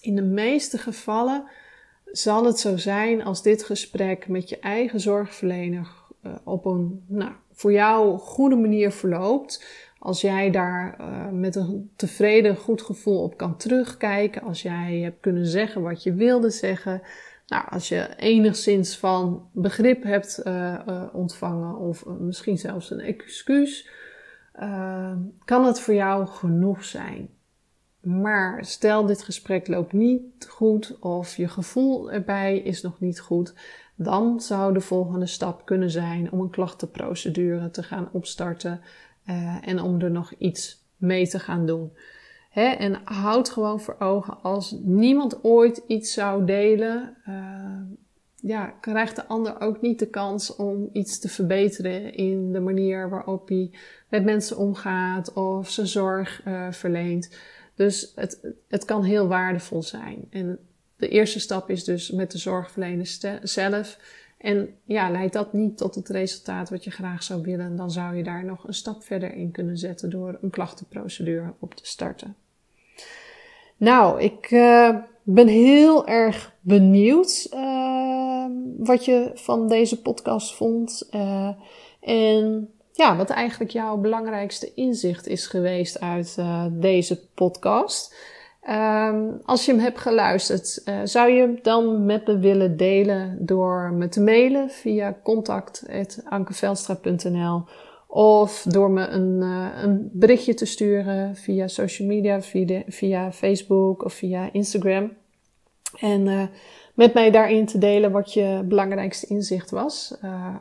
In 0.00 0.16
de 0.16 0.22
meeste 0.22 0.78
gevallen 0.78 1.44
zal 2.04 2.44
het 2.44 2.58
zo 2.58 2.76
zijn 2.76 3.24
als 3.24 3.42
dit 3.42 3.64
gesprek 3.64 4.28
met 4.28 4.48
je 4.48 4.58
eigen 4.58 5.00
zorgverlener 5.00 5.88
op 6.44 6.64
een 6.64 7.04
nou, 7.06 7.32
voor 7.52 7.72
jou 7.72 8.18
goede 8.18 8.56
manier 8.56 8.92
verloopt 8.92 9.64
als 9.98 10.20
jij 10.20 10.50
daar 10.50 10.96
uh, 11.00 11.28
met 11.30 11.56
een 11.56 11.90
tevreden, 11.96 12.56
goed 12.56 12.82
gevoel 12.82 13.22
op 13.22 13.36
kan 13.36 13.56
terugkijken, 13.56 14.42
als 14.42 14.62
jij 14.62 15.00
hebt 15.02 15.20
kunnen 15.20 15.46
zeggen 15.46 15.82
wat 15.82 16.02
je 16.02 16.14
wilde 16.14 16.50
zeggen, 16.50 17.02
nou, 17.48 17.64
als 17.68 17.88
je 17.88 18.16
enigszins 18.16 18.96
van 18.96 19.48
begrip 19.52 20.02
hebt 20.02 20.40
uh, 20.44 20.78
uh, 20.88 21.02
ontvangen 21.12 21.76
of 21.76 22.06
misschien 22.06 22.58
zelfs 22.58 22.90
een 22.90 23.00
excuus, 23.00 23.88
kan 25.44 25.64
het 25.64 25.80
voor 25.80 25.94
jou 25.94 26.26
genoeg 26.26 26.84
zijn. 26.84 27.28
Maar 28.00 28.64
stel 28.64 29.06
dit 29.06 29.22
gesprek 29.22 29.68
loopt 29.68 29.92
niet 29.92 30.46
goed 30.48 30.98
of 31.00 31.36
je 31.36 31.48
gevoel 31.48 32.12
erbij 32.12 32.58
is 32.58 32.82
nog 32.82 33.00
niet 33.00 33.20
goed, 33.20 33.54
dan 33.94 34.40
zou 34.40 34.72
de 34.72 34.80
volgende 34.80 35.26
stap 35.26 35.64
kunnen 35.66 35.90
zijn 35.90 36.32
om 36.32 36.40
een 36.40 36.50
klachtenprocedure 36.50 37.70
te 37.70 37.82
gaan 37.82 38.08
opstarten 38.12 38.80
en 39.62 39.82
om 39.82 40.00
er 40.00 40.10
nog 40.10 40.32
iets 40.32 40.84
mee 40.96 41.28
te 41.28 41.38
gaan 41.38 41.66
doen. 41.66 41.92
En 42.52 43.00
houd 43.04 43.50
gewoon 43.50 43.80
voor 43.80 43.96
ogen, 43.98 44.42
als 44.42 44.76
niemand 44.82 45.44
ooit 45.44 45.82
iets 45.86 46.12
zou 46.12 46.44
delen, 46.44 47.16
uh, 47.28 47.80
ja, 48.34 48.66
krijgt 48.66 49.16
de 49.16 49.26
ander 49.26 49.60
ook 49.60 49.80
niet 49.80 49.98
de 49.98 50.06
kans 50.06 50.56
om 50.56 50.88
iets 50.92 51.18
te 51.18 51.28
verbeteren 51.28 52.14
in 52.14 52.52
de 52.52 52.60
manier 52.60 53.08
waarop 53.08 53.48
hij 53.48 53.70
met 54.08 54.24
mensen 54.24 54.56
omgaat 54.56 55.32
of 55.32 55.70
zijn 55.70 55.86
zorg 55.86 56.42
uh, 56.46 56.72
verleent. 56.72 57.36
Dus 57.74 58.12
het, 58.14 58.54
het 58.68 58.84
kan 58.84 59.02
heel 59.02 59.28
waardevol 59.28 59.82
zijn. 59.82 60.26
En 60.30 60.58
de 60.96 61.08
eerste 61.08 61.40
stap 61.40 61.70
is 61.70 61.84
dus 61.84 62.10
met 62.10 62.30
de 62.30 62.38
zorgverlener 62.38 63.38
zelf 63.42 63.98
en 64.38 64.74
ja, 64.84 65.10
leidt 65.10 65.32
dat 65.32 65.52
niet 65.52 65.76
tot 65.76 65.94
het 65.94 66.08
resultaat 66.08 66.70
wat 66.70 66.84
je 66.84 66.90
graag 66.90 67.22
zou 67.22 67.42
willen, 67.42 67.76
dan 67.76 67.90
zou 67.90 68.16
je 68.16 68.22
daar 68.22 68.44
nog 68.44 68.66
een 68.66 68.74
stap 68.74 69.02
verder 69.02 69.34
in 69.34 69.50
kunnen 69.50 69.78
zetten 69.78 70.10
door 70.10 70.38
een 70.42 70.50
klachtenprocedure 70.50 71.52
op 71.58 71.74
te 71.74 71.86
starten. 71.86 72.36
Nou, 73.76 74.20
ik 74.22 74.50
uh, 74.50 74.96
ben 75.22 75.46
heel 75.46 76.06
erg 76.06 76.54
benieuwd 76.60 77.48
uh, 77.54 78.46
wat 78.78 79.04
je 79.04 79.30
van 79.34 79.68
deze 79.68 80.02
podcast 80.02 80.54
vond. 80.54 81.08
Uh, 81.14 81.50
en 82.00 82.70
ja, 82.92 83.16
wat 83.16 83.30
eigenlijk 83.30 83.70
jouw 83.70 83.96
belangrijkste 83.96 84.74
inzicht 84.74 85.26
is 85.26 85.46
geweest 85.46 86.00
uit 86.00 86.38
deze 86.70 87.26
podcast. 87.34 88.14
Um, 88.70 89.40
als 89.44 89.64
je 89.64 89.72
hem 89.72 89.80
hebt 89.80 89.98
geluisterd, 89.98 90.80
uh, 90.84 91.00
zou 91.04 91.30
je 91.30 91.40
hem 91.40 91.58
dan 91.62 92.04
met 92.04 92.26
me 92.26 92.38
willen 92.38 92.76
delen 92.76 93.36
door 93.40 93.92
me 93.92 94.08
te 94.08 94.20
mailen 94.20 94.70
via 94.70 95.16
contact.ankevelstra.nl 95.22 97.64
of 98.06 98.64
door 98.68 98.90
me 98.90 99.06
een, 99.06 99.38
uh, 99.40 99.66
een 99.82 100.10
berichtje 100.12 100.54
te 100.54 100.64
sturen 100.64 101.36
via 101.36 101.68
social 101.68 102.08
media, 102.08 102.42
via, 102.42 102.82
via 102.86 103.32
Facebook 103.32 104.04
of 104.04 104.12
via 104.12 104.52
Instagram. 104.52 105.12
En 105.98 106.26
uh, 106.26 106.42
met 106.94 107.14
mij 107.14 107.30
daarin 107.30 107.66
te 107.66 107.78
delen 107.78 108.10
wat 108.10 108.32
je 108.32 108.62
belangrijkste 108.64 109.26
inzicht 109.26 109.70
was. 109.70 110.14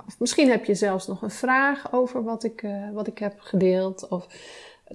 of 0.07 0.19
misschien 0.19 0.49
heb 0.49 0.65
je 0.65 0.75
zelfs 0.75 1.07
nog 1.07 1.21
een 1.21 1.31
vraag 1.31 1.93
over 1.93 2.23
wat 2.23 2.43
ik, 2.43 2.65
wat 2.93 3.07
ik 3.07 3.17
heb 3.17 3.33
gedeeld. 3.37 4.07
Of 4.07 4.27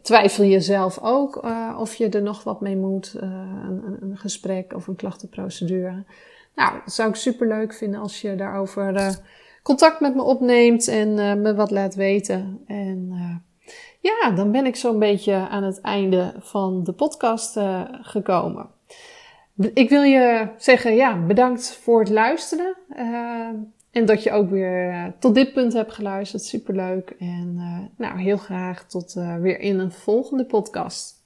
twijfel 0.03 0.45
je 0.45 0.61
zelf 0.61 0.99
ook 1.03 1.45
uh, 1.45 1.77
of 1.81 1.95
je 1.95 2.09
er 2.09 2.23
nog 2.23 2.45
wat 2.45 2.61
mee 2.61 2.77
moet, 2.77 3.15
uh, 3.17 3.23
een, 3.23 3.97
een, 4.01 4.17
gesprek 4.17 4.73
of 4.75 4.87
een 4.87 4.97
klachtenprocedure. 4.97 6.05
Nou, 6.55 6.73
dat 6.85 6.95
zou 6.95 7.09
ik 7.09 7.15
super 7.15 7.49
leuk 7.49 7.75
vinden 7.75 8.01
als 8.01 8.21
je 8.21 8.35
daarover 8.35 8.95
uh, 8.95 9.09
contact 9.63 10.01
met 10.01 10.15
me 10.15 10.23
opneemt 10.23 10.89
en 10.89 11.15
me 11.43 11.55
wat 11.55 11.71
laat 11.71 11.95
weten. 11.95 12.61
En 12.67 13.13
ja, 14.01 14.31
dan 14.31 14.51
ben 14.51 14.67
ik 14.67 14.77
zo'n 14.77 14.99
beetje 14.99 15.35
aan 15.35 15.63
het 15.63 15.81
einde 15.81 16.35
van 16.39 16.85
de 16.85 16.93
podcast 16.93 17.61
gekomen. 17.91 18.71
Ik 19.75 19.89
wil 19.89 20.03
je 20.03 20.49
zeggen, 20.57 20.95
ja, 20.95 21.17
bedankt 21.27 21.77
voor 21.83 22.01
het 22.01 22.11
luisteren. 22.11 22.77
En 23.93 24.07
dat 24.07 24.23
je 24.23 24.31
ook 24.31 24.51
weer 24.51 24.89
uh, 24.89 25.05
tot 25.19 25.35
dit 25.35 25.53
punt 25.53 25.73
hebt 25.73 25.93
geluisterd. 25.93 26.43
Superleuk. 26.43 27.15
En 27.19 27.55
uh, 27.57 27.79
nou, 27.97 28.21
heel 28.21 28.37
graag 28.37 28.85
tot 28.85 29.15
uh, 29.19 29.37
weer 29.37 29.61
in 29.61 29.79
een 29.79 29.93
volgende 29.93 30.45
podcast. 30.45 31.21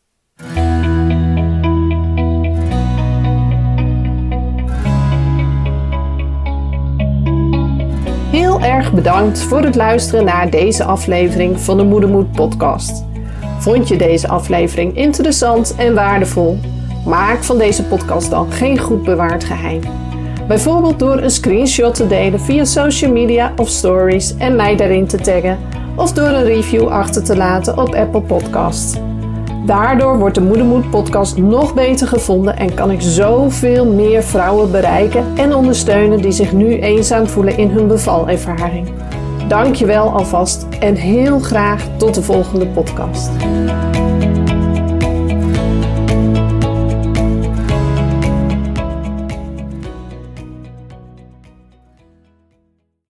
Heel 8.31 8.61
erg 8.61 8.93
bedankt 8.93 9.43
voor 9.43 9.63
het 9.63 9.75
luisteren 9.75 10.25
naar 10.25 10.51
deze 10.51 10.85
aflevering 10.85 11.61
van 11.61 11.77
de 11.77 11.85
Moedermoed 11.85 12.33
podcast. 12.33 13.05
Vond 13.59 13.89
je 13.89 13.97
deze 13.97 14.29
aflevering 14.29 14.97
interessant 14.97 15.75
en 15.75 15.95
waardevol? 15.95 16.59
Maak 17.05 17.45
van 17.45 17.59
deze 17.59 17.85
podcast 17.85 18.31
dan 18.31 18.53
geen 18.53 18.79
goed 18.79 19.03
bewaard 19.03 19.45
geheim. 19.45 20.06
Bijvoorbeeld 20.49 20.99
door 20.99 21.19
een 21.19 21.31
screenshot 21.31 21.95
te 21.95 22.07
delen 22.07 22.41
via 22.41 22.65
social 22.65 23.13
media 23.13 23.53
of 23.57 23.69
stories 23.69 24.37
en 24.37 24.57
mij 24.57 24.77
daarin 24.77 25.07
te 25.07 25.17
taggen, 25.17 25.59
of 25.97 26.13
door 26.13 26.29
een 26.29 26.45
review 26.45 26.89
achter 26.89 27.25
te 27.25 27.37
laten 27.37 27.79
op 27.79 27.95
Apple 27.95 28.21
Podcasts. 28.21 28.99
Daardoor 29.67 30.19
wordt 30.19 30.35
de 30.35 30.41
Moedermoed 30.41 30.91
podcast 30.91 31.37
nog 31.37 31.75
beter 31.75 32.07
gevonden 32.07 32.57
en 32.57 32.75
kan 32.75 32.91
ik 32.91 33.01
zoveel 33.01 33.87
meer 33.87 34.23
vrouwen 34.23 34.71
bereiken 34.71 35.25
en 35.37 35.55
ondersteunen 35.55 36.23
die 36.23 36.33
zich 36.33 36.53
nu 36.53 36.79
eenzaam 36.79 37.27
voelen 37.27 37.59
in 37.59 37.71
hun 37.71 37.87
bevalervaring. 37.87 38.89
Dankjewel 39.49 40.11
alvast 40.11 40.67
en 40.81 40.95
heel 40.95 41.39
graag 41.39 41.85
tot 41.97 42.15
de 42.15 42.23
volgende 42.23 42.67
podcast. 42.67 43.31